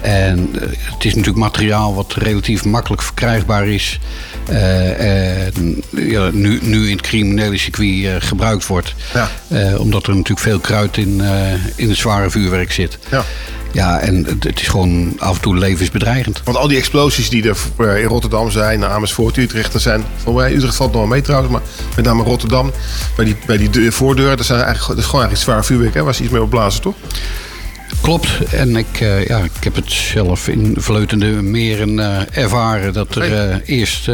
En 0.02 0.50
eh, 0.56 0.62
het 0.94 1.06
is 1.06 1.16
natuurlijk 1.16 1.38
materiaal 1.38 1.96
wat 1.96 2.14
relatief 2.14 2.66
makkelijk 2.66 3.02
verkrijgbaar 3.02 3.68
is. 3.68 4.00
en, 4.50 5.84
ja, 5.89 6.30
nu, 6.34 6.60
nu 6.62 6.86
in 6.86 6.96
het 6.96 7.02
criminele 7.02 7.58
circuit 7.58 8.24
gebruikt 8.24 8.68
wordt. 8.68 8.96
Eh, 9.48 9.80
omdat 9.80 10.04
er 10.08 10.16
natuurlijk 10.16 10.39
veel 10.39 10.60
kruid 10.60 10.98
in, 10.98 11.22
in 11.76 11.89
het 11.89 11.98
zware 11.98 12.30
vuurwerk 12.30 12.72
zit. 12.72 12.98
Ja. 13.10 13.24
Ja, 13.74 14.00
en 14.00 14.26
het, 14.26 14.44
het 14.44 14.62
is 14.62 14.68
gewoon 14.68 15.14
af 15.18 15.36
en 15.36 15.42
toe 15.42 15.58
levensbedreigend. 15.58 16.42
Want 16.46 16.58
al 16.58 16.68
die 16.68 16.78
explosies 16.78 17.30
die 17.30 17.50
er 17.50 17.58
eh, 17.78 18.02
in 18.02 18.08
Rotterdam 18.08 18.52
zijn, 18.52 18.86
Amersfoort, 18.86 19.38
Utrecht, 19.38 19.74
er 19.74 19.80
zijn 19.80 20.04
voor 20.24 20.34
mij, 20.34 20.54
Utrecht 20.54 20.76
valt 20.76 20.92
nog 20.92 21.02
wel 21.02 21.10
mee 21.10 21.22
trouwens, 21.22 21.52
maar 21.52 21.62
met 21.96 22.06
name 22.06 22.24
Rotterdam, 22.24 22.72
bij 23.16 23.26
die, 23.26 23.36
bij 23.46 23.58
die 23.58 23.70
deur- 23.70 23.94
voordeur, 23.94 24.38
dat, 24.38 24.46
zijn 24.46 24.60
eigenlijk, 24.62 24.88
dat 24.88 24.98
is 24.98 25.06
gewoon 25.06 25.26
eigenlijk 25.26 25.52
zwaar 25.52 25.66
vuurwerk, 25.66 25.94
hè, 25.94 26.04
waar 26.04 26.16
ze 26.16 26.24
iets 26.24 26.32
mee 26.32 26.42
opblazen, 26.42 26.82
toch? 26.82 26.96
Klopt. 28.02 28.28
En 28.52 28.76
ik, 28.76 29.00
eh, 29.00 29.28
ja, 29.28 29.38
ik 29.38 29.64
heb 29.64 29.76
het 29.76 29.92
zelf 29.92 30.48
in 30.48 30.76
Vleutende 30.78 31.26
meren 31.26 32.00
eh, 32.00 32.44
ervaren 32.44 32.94
dat 32.94 33.16
er 33.16 33.62
eerst 33.66 34.10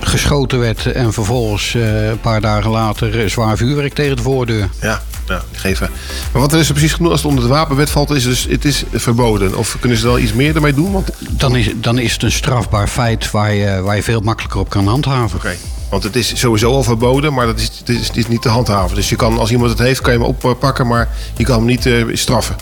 geschoten 0.00 0.58
werd 0.58 0.92
en 0.92 1.12
vervolgens 1.12 1.74
een 1.74 2.20
paar 2.20 2.40
dagen 2.40 2.70
later 2.70 3.30
zwaar 3.30 3.56
vuurwerk 3.56 3.94
tegen 3.94 4.16
de 4.16 4.22
voordeur. 4.22 4.68
Ja, 4.80 5.02
ja 5.28 5.42
geven. 5.52 5.90
Maar 6.32 6.42
wat 6.42 6.52
er 6.52 6.58
is 6.58 6.66
er 6.68 6.74
precies 6.74 6.92
genoeg 6.92 7.10
als 7.10 7.20
het 7.20 7.30
onder 7.30 7.44
de 7.44 7.50
wapenwet 7.50 7.90
valt, 7.90 8.10
is 8.10 8.24
dus 8.24 8.46
het 8.50 8.64
is 8.64 8.84
verboden. 8.92 9.56
Of 9.56 9.76
kunnen 9.80 9.98
ze 9.98 10.06
wel 10.06 10.18
iets 10.18 10.32
meer 10.32 10.54
ermee 10.54 10.74
doen? 10.74 10.92
Want... 10.92 11.10
Dan 11.30 11.56
is, 11.56 11.70
dan 11.76 11.98
is 11.98 12.12
het 12.12 12.22
een 12.22 12.32
strafbaar 12.32 12.88
feit 12.88 13.30
waar 13.30 13.54
je, 13.54 13.80
waar 13.80 13.96
je 13.96 14.02
veel 14.02 14.20
makkelijker 14.20 14.60
op 14.60 14.68
kan 14.68 14.86
handhaven. 14.86 15.38
Oké. 15.38 15.56
Want 15.90 16.02
het 16.02 16.16
is 16.16 16.38
sowieso 16.38 16.72
al 16.72 16.82
verboden, 16.82 17.34
maar 17.34 17.46
dat 17.46 17.58
is, 17.58 17.70
het 17.78 17.88
is, 17.88 18.06
het 18.06 18.16
is 18.16 18.28
niet 18.28 18.42
te 18.42 18.48
handhaven. 18.48 18.96
Dus 18.96 19.08
je 19.08 19.16
kan, 19.16 19.38
als 19.38 19.50
iemand 19.50 19.70
het 19.70 19.78
heeft, 19.78 20.00
kan 20.00 20.12
je 20.12 20.18
hem 20.18 20.34
oppakken, 20.42 20.86
maar 20.86 21.08
je 21.36 21.44
kan 21.44 21.56
hem 21.56 21.66
niet 21.66 21.86
eh, 21.86 22.04
straffen. 22.12 22.56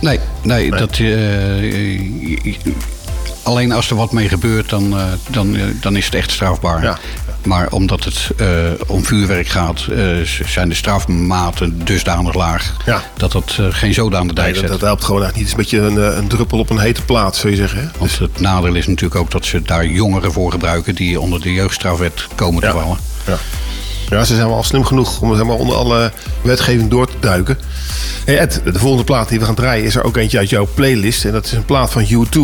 Nee, 0.00 0.18
nee, 0.42 0.70
dat. 0.70 0.90
eh, 0.98 1.06
alleen 3.42 3.72
als 3.72 3.90
er 3.90 3.96
wat 3.96 4.12
mee 4.12 4.28
gebeurt, 4.28 4.68
dan, 4.68 4.98
eh, 4.98 5.04
dan, 5.30 5.56
eh, 5.56 5.62
dan 5.80 5.96
is 5.96 6.04
het 6.04 6.14
echt 6.14 6.30
strafbaar. 6.30 7.00
Maar 7.42 7.68
omdat 7.70 8.04
het 8.04 8.30
eh, 8.36 8.46
om 8.86 9.04
vuurwerk 9.04 9.48
gaat, 9.48 9.84
zijn 10.46 10.68
de 10.68 10.74
strafmaten 10.74 11.84
dusdanig 11.84 12.34
laag 12.34 12.72
dat 13.16 13.32
dat 13.32 13.56
eh, 13.58 13.66
geen 13.70 13.94
zoden 13.94 14.18
aan 14.18 14.26
de 14.28 14.34
dijk 14.34 14.46
Nee, 14.46 14.60
dat, 14.60 14.70
zet. 14.70 14.80
dat 14.80 14.88
helpt 14.88 15.04
gewoon 15.04 15.22
eigenlijk 15.22 15.50
niet. 15.50 15.58
Het 15.58 15.68
is 15.70 15.78
een 15.80 15.90
beetje 15.92 16.02
een, 16.02 16.18
een 16.18 16.28
druppel 16.28 16.58
op 16.58 16.70
een 16.70 16.78
hete 16.78 17.02
plaat, 17.04 17.36
zou 17.36 17.52
je 17.52 17.58
zeggen. 17.58 17.78
Hè? 17.80 17.86
Want 17.98 18.18
het 18.18 18.40
nadeel 18.40 18.74
is 18.74 18.86
natuurlijk 18.86 19.20
ook 19.20 19.30
dat 19.30 19.44
ze 19.44 19.62
daar 19.62 19.86
jongeren 19.86 20.32
voor 20.32 20.50
gebruiken 20.50 20.94
die 20.94 21.20
onder 21.20 21.40
de 21.40 21.52
jeugdstrafwet 21.52 22.26
komen 22.34 22.62
te 22.62 22.70
vallen. 22.70 22.98
Ja. 23.26 23.36
ja, 24.10 24.24
ze 24.24 24.34
zijn 24.34 24.48
wel 24.48 24.62
slim 24.62 24.84
genoeg 24.84 25.20
om 25.20 25.36
zeg 25.36 25.44
maar, 25.44 25.56
onder 25.56 25.76
alle 25.76 26.12
wetgeving 26.42 26.90
door 26.90 27.06
te 27.06 27.16
duiken. 27.20 27.58
Hey 28.24 28.38
Ed, 28.38 28.60
de 28.64 28.78
volgende 28.78 29.04
plaat 29.04 29.28
die 29.28 29.38
we 29.38 29.44
gaan 29.44 29.54
draaien 29.54 29.84
is 29.84 29.94
er 29.94 30.04
ook 30.04 30.16
eentje 30.16 30.38
uit 30.38 30.50
jouw 30.50 30.68
playlist. 30.74 31.24
En 31.24 31.32
dat 31.32 31.44
is 31.44 31.52
een 31.52 31.64
plaat 31.64 31.90
van 31.90 32.04
U2. 32.04 32.38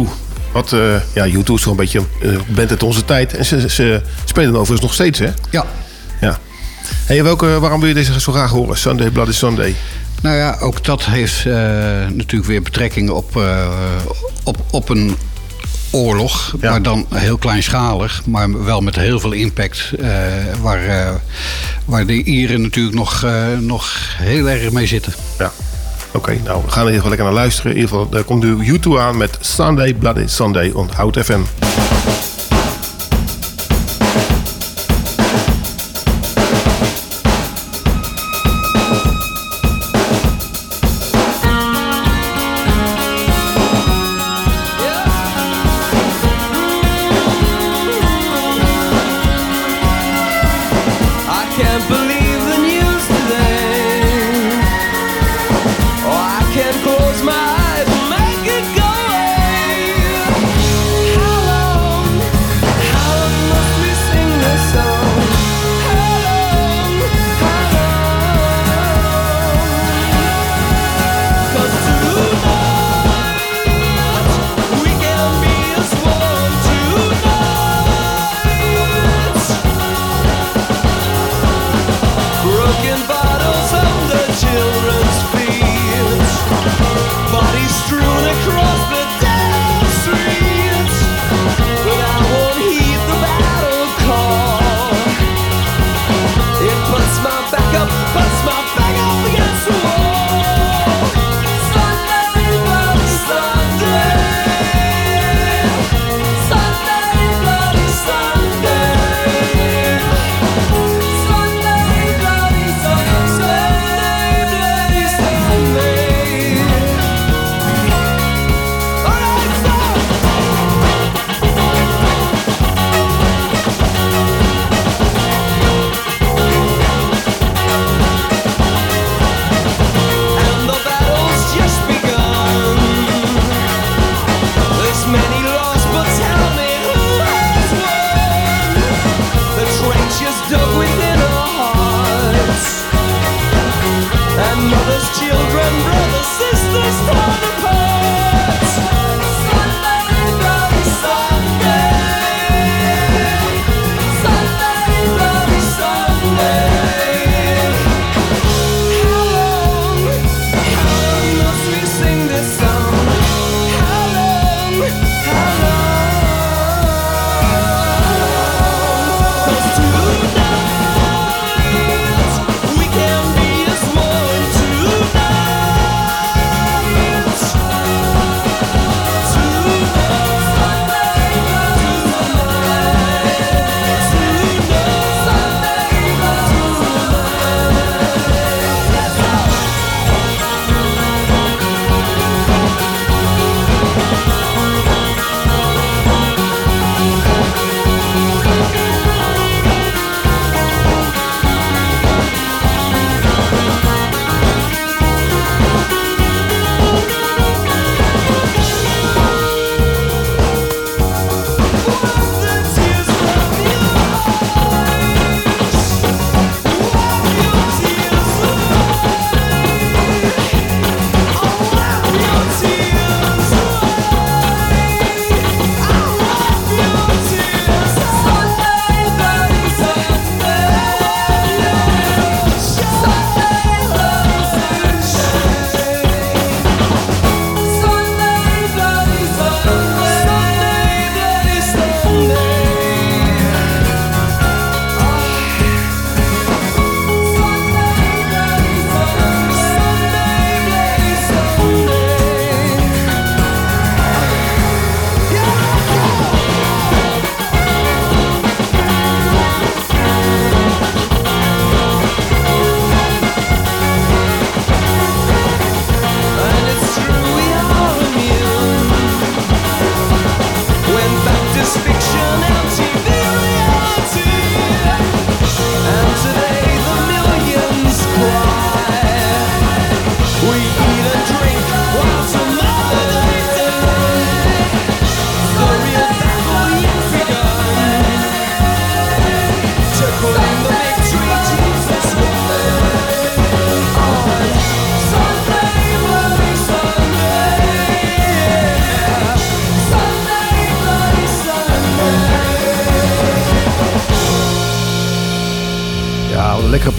Wat, 0.53 0.73
eh, 0.73 0.95
ja, 1.15 1.27
U2 1.27 1.55
is 1.55 1.63
gewoon 1.63 1.65
een 1.65 1.77
beetje 1.77 2.03
uh, 2.23 2.39
band 2.49 2.71
uit 2.71 2.83
onze 2.83 3.05
tijd. 3.05 3.37
En 3.37 3.45
ze, 3.45 3.69
ze 3.71 4.03
spelen 4.25 4.51
overigens 4.51 4.81
nog 4.81 4.95
steeds, 4.95 5.19
hè? 5.19 5.29
Ja. 5.51 5.67
ja. 6.21 6.39
Hey, 7.07 7.23
welke, 7.23 7.61
waarom 7.61 7.81
wil 7.81 7.89
je 7.89 7.95
deze 7.95 8.21
zo 8.21 8.33
graag 8.33 8.51
horen? 8.51 8.77
Sunday 8.79 9.11
Bloody 9.11 9.33
Sunday. 9.33 9.75
Nou 10.23 10.37
ja, 10.37 10.57
ook 10.61 10.85
dat 10.85 11.05
heeft 11.05 11.47
eh, 11.47 11.53
natuurlijk 12.13 12.45
weer 12.45 12.63
betrekking 12.63 13.11
op, 13.11 13.37
eh, 13.37 13.67
op, 14.45 14.57
op 14.71 14.89
een 14.89 15.17
oorlog. 15.91 16.55
Maar 16.61 16.83
dan 16.83 17.07
heel 17.15 17.37
kleinschalig, 17.39 18.23
maar 18.27 18.65
wel 18.65 18.81
met 18.81 18.97
heel 18.97 19.21
veel 19.21 19.33
impact. 19.33 19.93
eh, 20.01 20.09
waar, 20.61 20.85
eh, 20.85 21.15
waar 21.85 22.07
de 22.07 22.23
Ieren 22.23 22.63
natuurlijk 22.63 22.97
nog, 22.97 23.23
eh, 23.25 23.47
nog 23.59 23.93
heel 24.17 24.49
erg 24.49 24.71
mee 24.71 24.87
zitten. 24.87 25.13
Ja. 25.39 25.53
Oké, 26.13 26.39
nou, 26.45 26.63
we 26.65 26.71
gaan 26.71 26.87
er 26.87 26.93
in 26.93 27.03
lekker 27.03 27.25
naar 27.25 27.33
luisteren. 27.33 27.71
In 27.71 27.77
ieder 27.77 27.91
geval, 27.91 28.09
daar 28.09 28.25
komt 28.25 28.43
nu 28.43 28.79
U2 28.79 28.99
aan 28.99 29.17
met 29.17 29.39
Sunday 29.41 29.95
Bloody 29.95 30.27
Sunday 30.27 30.71
on 30.71 30.89
Hout 30.95 31.19
FM. 31.19 31.41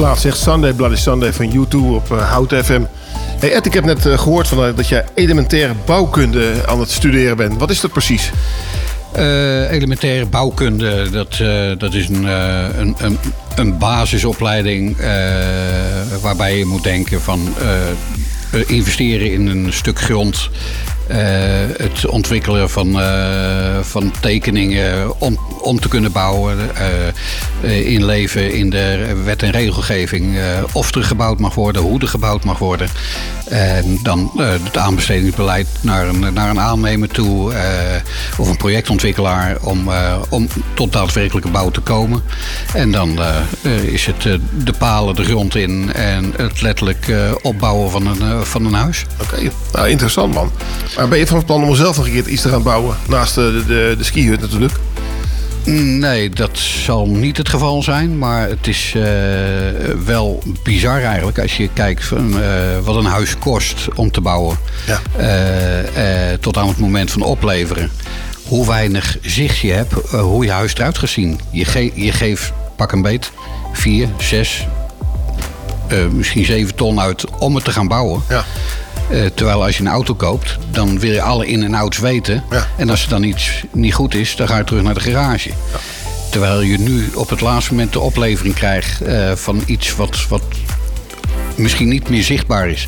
Plaats 0.05 0.21
zegt 0.21 0.37
Sunday 0.37 0.73
Bloody 0.73 0.95
Sunday 0.95 1.33
van 1.33 1.53
U2 1.53 1.75
op 1.77 2.11
uh, 2.11 2.31
Hout 2.31 2.53
FM. 2.63 2.81
Hey 3.39 3.53
Ed, 3.53 3.65
ik 3.65 3.73
heb 3.73 3.85
net 3.85 4.05
eh, 4.05 4.19
gehoord 4.19 4.47
van, 4.47 4.65
eh, 4.65 4.75
dat 4.75 4.87
jij 4.87 5.05
elementaire 5.13 5.73
bouwkunde 5.85 6.53
aan 6.65 6.79
het 6.79 6.91
studeren 6.91 7.37
bent. 7.37 7.57
Wat 7.57 7.69
is 7.69 7.81
dat 7.81 7.91
precies? 7.91 8.31
Eh, 9.11 9.71
elementaire 9.71 10.25
bouwkunde, 10.25 11.09
dat, 11.09 11.39
eh, 11.39 11.71
dat 11.77 11.93
is 11.93 12.09
een, 12.09 12.27
eh, 12.27 12.67
een, 12.77 12.95
een, 12.97 13.17
een 13.55 13.77
basisopleiding 13.77 14.97
eh, 14.97 15.07
waarbij 16.21 16.57
je 16.57 16.65
moet 16.65 16.83
denken 16.83 17.21
van 17.21 17.53
eh, 18.51 18.69
investeren 18.69 19.31
in 19.31 19.47
een 19.47 19.73
stuk 19.73 19.99
grond. 19.99 20.49
Eh, 21.09 21.17
het 21.77 22.05
ontwikkelen 22.05 22.69
van, 22.69 23.01
eh, 23.01 23.79
van 23.81 24.11
tekeningen 24.19 25.19
om, 25.19 25.39
om 25.61 25.79
te 25.79 25.87
kunnen 25.87 26.11
bouwen. 26.11 26.57
eh, 27.61 27.91
inleven 27.91 28.53
in 28.53 28.69
de 28.69 29.15
wet 29.23 29.43
en 29.43 29.51
regelgeving. 29.51 30.37
of 30.71 30.95
er 30.95 31.03
gebouwd 31.03 31.39
mag 31.39 31.55
worden, 31.55 31.81
hoe 31.81 31.99
er 31.99 32.07
gebouwd 32.07 32.43
mag 32.43 32.57
worden. 32.57 32.89
En 33.49 33.99
dan 34.03 34.31
het 34.41 34.77
aanbestedingsbeleid 34.77 35.67
naar 35.81 36.07
een, 36.07 36.33
naar 36.33 36.49
een 36.49 36.59
aannemer 36.59 37.07
toe. 37.07 37.53
of 38.37 38.47
een 38.47 38.57
projectontwikkelaar 38.57 39.57
om, 39.61 39.89
om 40.29 40.47
tot 40.73 40.93
daadwerkelijke 40.93 41.49
bouw 41.49 41.69
te 41.69 41.81
komen. 41.81 42.21
En 42.73 42.91
dan 42.91 43.19
is 43.85 44.05
het 44.05 44.21
de 44.63 44.73
palen 44.77 45.15
de 45.15 45.23
grond 45.23 45.55
in 45.55 45.93
en 45.93 46.33
het 46.35 46.61
letterlijk 46.61 47.13
opbouwen 47.41 47.91
van 47.91 48.07
een, 48.07 48.45
van 48.45 48.65
een 48.65 48.73
huis. 48.73 49.05
Oké, 49.21 49.51
nou 49.73 49.89
interessant 49.89 50.33
man. 50.33 50.51
Maar 50.99 51.07
ben 51.07 51.19
je 51.19 51.27
van 51.27 51.45
plan 51.45 51.63
om 51.63 51.75
zelf 51.75 51.97
nog 51.97 52.05
een 52.05 52.11
keer 52.11 52.27
iets 52.27 52.41
te 52.41 52.49
gaan 52.49 52.63
bouwen? 52.63 52.95
Naast 53.07 53.35
de, 53.35 53.63
de, 53.67 53.95
de 53.97 54.03
skihut 54.03 54.41
natuurlijk. 54.41 54.73
Nee, 55.99 56.29
dat 56.29 56.57
zal 56.57 57.07
niet 57.07 57.37
het 57.37 57.49
geval 57.49 57.83
zijn. 57.83 58.17
Maar 58.17 58.49
het 58.49 58.67
is 58.67 58.91
eh, 58.95 59.01
wel 60.05 60.43
bizar 60.63 61.01
eigenlijk 61.01 61.39
als 61.39 61.57
je 61.57 61.69
kijkt 61.73 62.05
van, 62.05 62.41
eh, 62.41 62.47
wat 62.83 62.95
een 62.95 63.05
huis 63.05 63.37
kost 63.37 63.87
om 63.95 64.11
te 64.11 64.21
bouwen. 64.21 64.57
Eh, 65.17 66.31
eh, 66.31 66.39
tot 66.39 66.57
aan 66.57 66.67
het 66.67 66.77
moment 66.77 67.11
van 67.11 67.21
opleveren. 67.21 67.91
Hoe 68.47 68.67
weinig 68.67 69.17
zicht 69.21 69.57
je 69.59 69.71
hebt, 69.71 69.93
hoe 70.11 70.45
je 70.45 70.51
huis 70.51 70.73
eruit 70.75 70.97
gaat 70.97 71.09
zien. 71.09 71.39
Je, 71.51 71.65
ge- 71.65 71.91
je 71.95 72.11
geeft, 72.11 72.51
pak 72.75 72.91
een 72.91 73.01
beet, 73.01 73.31
vier, 73.73 74.07
zes, 74.17 74.67
misschien 76.11 76.45
zeven 76.45 76.75
ton 76.75 76.99
uit 76.99 77.25
om 77.39 77.55
het 77.55 77.63
te 77.63 77.71
gaan 77.71 77.87
bouwen. 77.87 78.21
Eh, 79.09 79.25
terwijl 79.33 79.63
als 79.65 79.77
je 79.77 79.83
een 79.83 79.89
auto 79.89 80.13
koopt, 80.13 80.57
dan 80.71 80.99
wil 80.99 81.11
je 81.11 81.21
alle 81.21 81.47
in- 81.47 81.63
en 81.63 81.73
outs 81.73 81.97
weten. 81.97 82.43
En 82.77 82.89
als 82.89 83.03
er 83.03 83.09
dan 83.09 83.23
iets 83.23 83.63
niet 83.71 83.93
goed 83.93 84.13
is, 84.15 84.35
dan 84.35 84.47
ga 84.47 84.57
je 84.57 84.63
terug 84.63 84.83
naar 84.83 84.93
de 84.93 84.99
garage. 84.99 85.49
Terwijl 86.29 86.61
je 86.61 86.77
nu 86.79 87.09
op 87.15 87.29
het 87.29 87.41
laatste 87.41 87.71
moment 87.73 87.93
de 87.93 87.99
oplevering 87.99 88.55
krijgt 88.55 89.01
eh, 89.01 89.31
van 89.35 89.63
iets 89.65 89.95
wat, 89.95 90.25
wat 90.29 90.41
misschien 91.55 91.87
niet 91.87 92.09
meer 92.09 92.23
zichtbaar 92.23 92.69
is. 92.69 92.87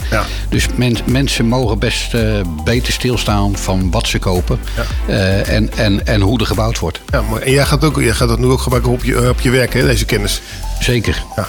Dus 0.49 0.65
men- 0.75 0.97
mensen 1.05 1.45
mogen 1.45 1.79
best 1.79 2.13
eh, 2.13 2.21
beter 2.63 2.93
stilstaan 2.93 3.57
van 3.57 3.91
wat 3.91 4.07
ze 4.07 4.19
kopen 4.19 4.59
en, 5.47 5.69
en, 5.77 6.05
en 6.07 6.21
hoe 6.21 6.39
er 6.39 6.45
gebouwd 6.45 6.79
wordt. 6.79 7.01
Ja, 7.11 7.21
mooi. 7.21 7.41
En 7.41 7.51
jij 7.51 7.65
gaat, 7.65 7.83
ook, 7.83 8.01
jij 8.01 8.13
gaat 8.13 8.27
dat 8.27 8.39
nu 8.39 8.45
ook 8.45 8.61
gebruiken 8.61 8.91
op 8.91 9.03
je, 9.03 9.29
op 9.29 9.41
je 9.41 9.49
werk, 9.49 9.73
hè, 9.73 9.85
deze 9.85 10.05
kennis? 10.05 10.41
Zeker. 10.79 11.23
Ja, 11.35 11.47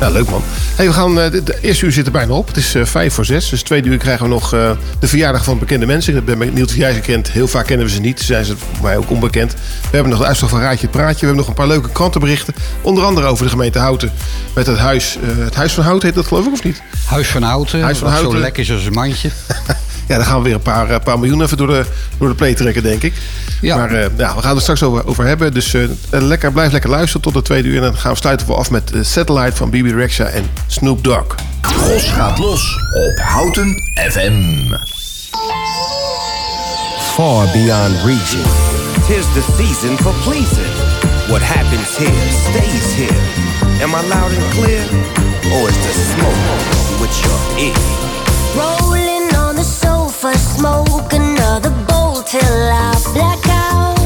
ja 0.00 0.10
leuk 0.10 0.30
man. 0.30 0.42
Hey, 0.76 0.86
we 0.86 0.92
gaan, 0.92 1.20
eh, 1.20 1.30
de, 1.30 1.58
eerste 1.60 1.84
uur 1.84 1.92
zit 1.92 2.06
er 2.06 2.12
bijna 2.12 2.32
op. 2.32 2.46
Het 2.46 2.56
is 2.56 2.74
eh, 2.74 2.84
vijf 2.84 3.14
voor 3.14 3.24
zes. 3.24 3.48
Dus 3.48 3.62
tweede 3.62 3.88
uur 3.88 3.98
krijgen 3.98 4.24
we 4.24 4.30
nog 4.30 4.52
eh, 4.52 4.70
de 4.98 5.08
verjaardag 5.08 5.44
van 5.44 5.58
bekende 5.58 5.86
mensen. 5.86 6.16
Ik 6.16 6.24
ben 6.24 6.38
met 6.38 6.54
Niels 6.54 6.74
jij 6.74 6.92
ze 6.92 7.00
kent. 7.00 7.30
Heel 7.30 7.48
vaak 7.48 7.66
kennen 7.66 7.86
we 7.86 7.92
ze 7.92 8.00
niet. 8.00 8.20
Zijn 8.20 8.44
ze 8.44 8.56
voor 8.56 8.82
mij 8.82 8.96
ook 8.96 9.10
onbekend. 9.10 9.52
We 9.52 9.58
hebben 9.90 10.10
nog 10.10 10.20
de 10.20 10.26
uitslag 10.26 10.50
van 10.50 10.60
Raadje 10.60 10.88
Praatje. 10.88 11.20
We 11.20 11.26
hebben 11.26 11.36
nog 11.36 11.48
een 11.48 11.54
paar 11.54 11.66
leuke 11.66 11.88
krantenberichten. 11.88 12.54
Onder 12.80 13.04
andere 13.04 13.26
over 13.26 13.44
de 13.44 13.50
gemeente 13.50 13.78
Houten. 13.78 14.12
Met 14.54 14.66
het 14.66 14.78
huis, 14.78 15.18
het 15.38 15.54
huis 15.54 15.72
van 15.72 15.84
Houten 15.84 16.06
heet 16.06 16.16
dat 16.16 16.26
geloof 16.26 16.46
ik 16.46 16.52
of 16.52 16.64
niet? 16.64 16.82
Huis 17.04 17.28
van 17.28 17.42
Houten, 17.42 17.82
Huis 17.82 17.98
van 17.98 18.10
Houten. 18.10 18.32
zo 18.32 18.38
lekker 18.38 18.62
is 18.62 18.70
als 18.70 18.86
een 18.86 18.92
mandje. 18.92 19.30
Ja, 20.06 20.16
dan 20.16 20.24
gaan 20.24 20.36
we 20.36 20.44
weer 20.44 20.54
een 20.54 20.60
paar, 20.60 20.90
eh, 20.90 21.00
paar 21.04 21.18
miljoen 21.18 21.42
even 21.42 21.56
door 21.56 21.66
de, 21.66 21.84
door 22.18 22.28
de 22.28 22.34
play 22.34 22.54
trekken, 22.54 22.82
denk 22.82 23.02
ik. 23.02 23.14
Maar 23.62 23.90
eh, 23.90 24.06
ja, 24.16 24.34
we 24.34 24.40
gaan 24.40 24.48
het 24.48 24.56
er 24.56 24.60
straks 24.60 24.82
over, 24.82 25.06
over 25.06 25.24
hebben. 25.26 25.54
Dus 25.54 25.74
eh, 25.74 25.88
lekker, 26.10 26.52
blijf 26.52 26.72
lekker 26.72 26.90
luisteren 26.90 27.22
tot 27.22 27.34
de 27.34 27.42
tweede 27.42 27.68
uur. 27.68 27.76
En 27.76 27.82
dan 27.82 27.96
gaan 27.96 28.12
we 28.12 28.18
sluiten 28.18 28.46
we 28.46 28.54
af 28.54 28.70
met 28.70 28.92
Satellite 29.00 29.56
van 29.56 29.70
BB 29.70 29.90
Rexha 29.94 30.24
en 30.24 30.50
Snoop 30.66 31.04
Dogg. 31.04 31.34
Gros 31.60 32.02
gaat 32.02 32.38
los 32.38 32.78
op 32.94 33.18
Houten 33.18 33.82
FM. 34.10 34.72
far 37.14 37.46
beyond 37.52 37.94
reaching. 38.04 38.42
Tis 39.06 39.24
the 39.34 39.42
season 39.56 39.96
for 39.96 40.12
pleasing. 40.24 40.72
What 41.30 41.42
happens 41.42 41.96
here 41.96 42.28
stays 42.50 42.92
here. 42.94 43.20
Am 43.80 43.94
I 43.94 44.02
loud 44.02 44.32
and 44.32 44.52
clear? 44.52 44.82
Or 45.54 45.68
is 45.68 45.78
the 45.86 45.92
smoke 46.10 47.00
with 47.00 47.14
your 47.22 47.38
ear? 47.66 47.78
Rolling 48.56 49.03
smoke 50.32 51.12
another 51.12 51.70
bowl 51.86 52.22
till 52.22 52.40
I 52.40 52.98
black 53.12 53.46
out. 53.46 53.98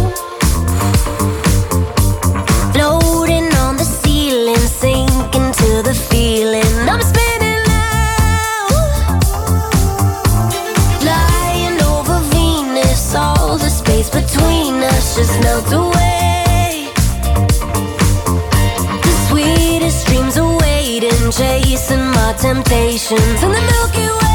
Floating 2.73 3.55
on 3.63 3.77
the 3.77 3.85
ceiling, 3.85 4.57
sinking 4.57 5.53
to 5.53 5.83
the 5.83 5.95
feeling. 6.11 6.65
I'm 6.89 7.01
spinning 7.03 7.63
over 11.83 12.19
Venus, 12.31 13.15
all 13.15 13.57
the 13.57 13.71
space 13.71 14.11
between 14.11 14.83
us 14.83 15.15
just 15.15 15.41
melt 15.41 15.73
away. 15.73 16.89
The 19.05 19.15
sweetest 19.29 20.07
dreams 20.09 20.37
are 20.37 20.57
waiting, 20.59 21.31
chasing 21.31 22.07
my 22.11 22.35
temptations 22.37 23.43
in 23.43 23.53
the 23.53 23.61
Milky 23.71 24.09
Way. 24.19 24.28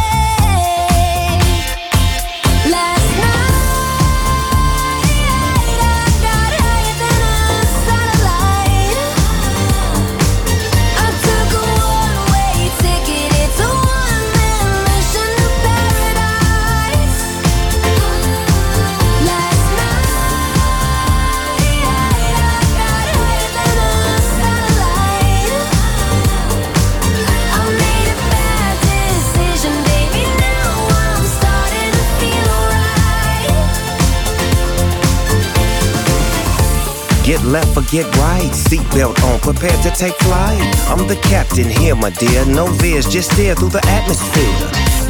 Left 37.53 37.77
or 37.77 37.85
get 37.93 38.09
right, 38.17 38.49
seatbelt 38.49 39.13
on, 39.29 39.39
prepared 39.39 39.79
to 39.83 39.91
take 39.91 40.15
flight. 40.25 40.57
I'm 40.89 41.07
the 41.07 41.19
captain 41.21 41.69
here, 41.69 41.95
my 41.95 42.09
dear. 42.09 42.43
No 42.45 42.65
veers, 42.81 43.05
just 43.07 43.31
steer 43.31 43.53
through 43.53 43.69
the 43.69 43.85
atmosphere. 43.85 44.57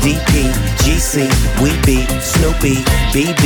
DP, 0.03 0.51
GC, 0.83 1.31
we 1.63 1.71
be 1.87 2.03
Snoopy, 2.19 2.83
BB. 3.15 3.43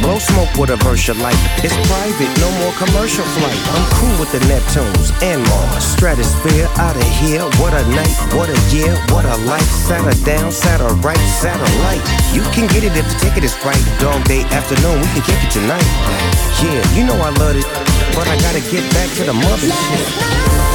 Blow 0.00 0.22
smoke 0.22 0.54
with 0.54 0.70
a 0.70 0.78
Versha 0.86 1.18
light. 1.18 1.34
It's 1.66 1.74
private, 1.90 2.30
no 2.38 2.46
more 2.62 2.70
commercial 2.78 3.26
flight. 3.34 3.58
I'm 3.74 3.86
cool 3.98 4.14
with 4.22 4.30
the 4.30 4.38
Neptunes 4.46 5.10
and 5.26 5.42
Mars. 5.50 5.82
Stratosphere 5.82 6.70
out 6.78 6.94
of 6.94 7.10
here. 7.18 7.42
What 7.58 7.74
a 7.74 7.82
night, 7.90 8.14
what 8.30 8.46
a 8.46 8.58
year, 8.70 8.94
what 9.10 9.24
a 9.26 9.36
life. 9.50 9.66
Sat 9.66 10.06
her 10.06 10.14
down, 10.24 10.52
sat 10.52 10.78
right, 11.02 11.24
satellite. 11.42 12.06
You 12.30 12.42
can 12.54 12.70
get 12.70 12.86
it 12.86 12.94
if 12.94 13.10
the 13.10 13.18
ticket 13.18 13.42
is 13.42 13.58
right. 13.66 13.82
Dog 13.98 14.22
day 14.30 14.46
afternoon, 14.54 15.02
we 15.02 15.08
can 15.18 15.22
kick 15.26 15.42
it 15.42 15.50
tonight. 15.50 15.88
Yeah, 16.62 16.78
you 16.94 17.02
know 17.02 17.18
I 17.18 17.30
love 17.42 17.56
it, 17.56 17.66
but 18.20 18.28
I 18.28 18.36
gotta 18.36 18.60
get 18.60 18.84
back 18.92 19.08
to 19.16 19.24
the 19.24 19.32
mothership. 19.32 20.69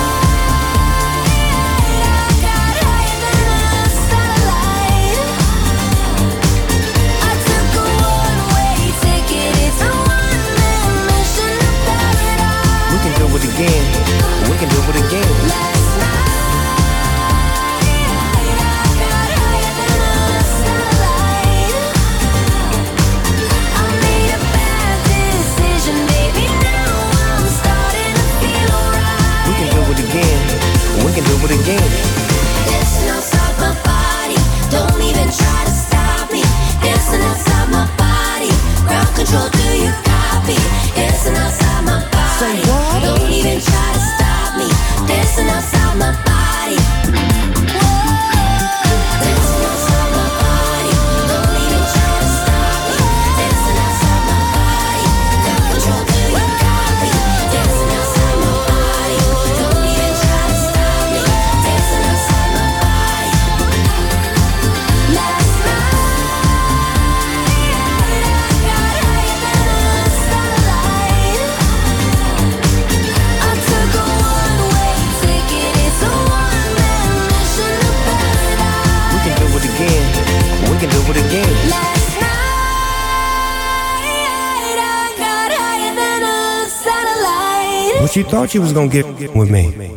Thought 88.28 88.52
you 88.52 88.64
was 88.64 88.74
gonna 88.74 88.92
get 88.92 89.06
with 89.34 89.50
me? 89.50 89.94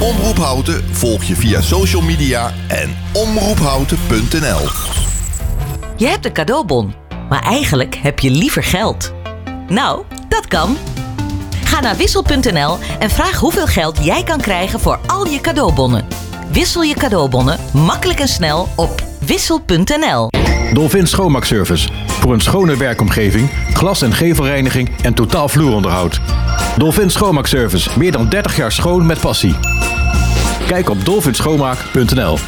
Omroep 0.00 0.36
Houten 0.36 0.84
volg 0.94 1.22
je 1.24 1.34
via 1.34 1.60
social 1.60 2.02
media 2.02 2.52
en 2.68 2.96
omroephouten.nl. 3.12 4.68
Je 5.96 6.06
hebt 6.06 6.24
een 6.26 6.32
cadeaubon, 6.32 6.94
maar 7.28 7.42
eigenlijk 7.42 7.94
heb 7.94 8.18
je 8.18 8.30
liever 8.30 8.62
geld. 8.62 9.12
Nou, 9.68 10.04
dat 10.28 10.46
kan. 10.46 10.76
Ga 11.64 11.80
naar 11.80 11.96
wissel.nl 11.96 12.78
en 12.98 13.10
vraag 13.10 13.38
hoeveel 13.38 13.66
geld 13.66 14.04
jij 14.04 14.22
kan 14.24 14.40
krijgen 14.40 14.80
voor 14.80 14.98
al 15.06 15.26
je 15.26 15.40
cadeaubonnen. 15.40 16.04
Wissel 16.52 16.82
je 16.82 16.94
cadeaubonnen 16.94 17.58
makkelijk 17.72 18.20
en 18.20 18.28
snel 18.28 18.68
op 18.76 19.02
wissel.nl. 19.18 20.28
Dolphin 20.72 21.06
Schoonmaakservice. 21.06 21.88
Voor 22.06 22.32
een 22.32 22.40
schone 22.40 22.76
werkomgeving, 22.76 23.50
glas- 23.74 24.02
en 24.02 24.12
gevelreiniging 24.12 24.90
en 25.02 25.14
totaal 25.14 25.48
vloeronderhoud. 25.48 26.20
Dolphin 26.76 27.10
Schoonmaakservice. 27.10 27.98
Meer 27.98 28.12
dan 28.12 28.28
30 28.28 28.56
jaar 28.56 28.72
schoon 28.72 29.06
met 29.06 29.20
passie. 29.20 29.54
Kijk 30.66 30.90
op 30.90 31.04
dolphinschoonmaak.nl. 31.04 32.38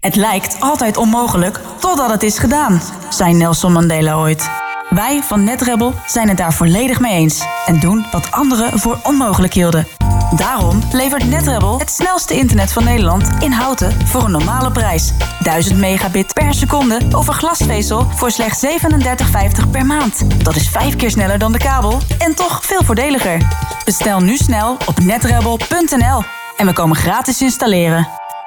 Het 0.00 0.16
lijkt 0.16 0.56
altijd 0.60 0.96
onmogelijk 0.96 1.60
totdat 1.80 2.10
het 2.10 2.22
is 2.22 2.38
gedaan, 2.38 2.82
zei 3.10 3.34
Nelson 3.34 3.72
Mandela 3.72 4.14
ooit. 4.14 4.50
Wij 4.88 5.22
van 5.22 5.44
NetRebel 5.44 5.94
zijn 6.06 6.28
het 6.28 6.36
daar 6.36 6.54
volledig 6.54 7.00
mee 7.00 7.12
eens 7.12 7.44
en 7.66 7.80
doen 7.80 8.06
wat 8.12 8.30
anderen 8.30 8.78
voor 8.78 8.98
onmogelijk 9.02 9.52
hielden. 9.52 9.95
Daarom 10.34 10.82
levert 10.92 11.28
NetRebel 11.28 11.78
het 11.78 11.90
snelste 11.90 12.34
internet 12.34 12.72
van 12.72 12.84
Nederland 12.84 13.30
in 13.38 13.52
houten 13.52 14.06
voor 14.06 14.24
een 14.24 14.30
normale 14.30 14.70
prijs. 14.70 15.12
1000 15.42 15.78
megabit 15.78 16.32
per 16.32 16.54
seconde 16.54 17.00
over 17.10 17.34
glasvezel 17.34 18.06
voor 18.14 18.30
slechts 18.30 18.66
37,50 18.66 19.70
per 19.70 19.86
maand. 19.86 20.44
Dat 20.44 20.56
is 20.56 20.68
vijf 20.68 20.96
keer 20.96 21.10
sneller 21.10 21.38
dan 21.38 21.52
de 21.52 21.58
kabel 21.58 21.98
en 22.18 22.34
toch 22.34 22.64
veel 22.64 22.84
voordeliger. 22.84 23.48
Bestel 23.84 24.20
nu 24.20 24.36
snel 24.36 24.76
op 24.86 24.98
netrebel.nl 24.98 26.22
en 26.56 26.66
we 26.66 26.72
komen 26.72 26.96
gratis 26.96 27.42
installeren. 27.42 28.25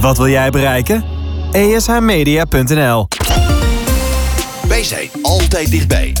wat 0.00 0.16
wil 0.16 0.28
jij 0.28 0.50
bereiken? 0.50 1.04
ESHmedia.nl 1.52 3.08
zijn 4.82 5.08
altijd 5.22 5.70
dichtbij. 5.70 6.12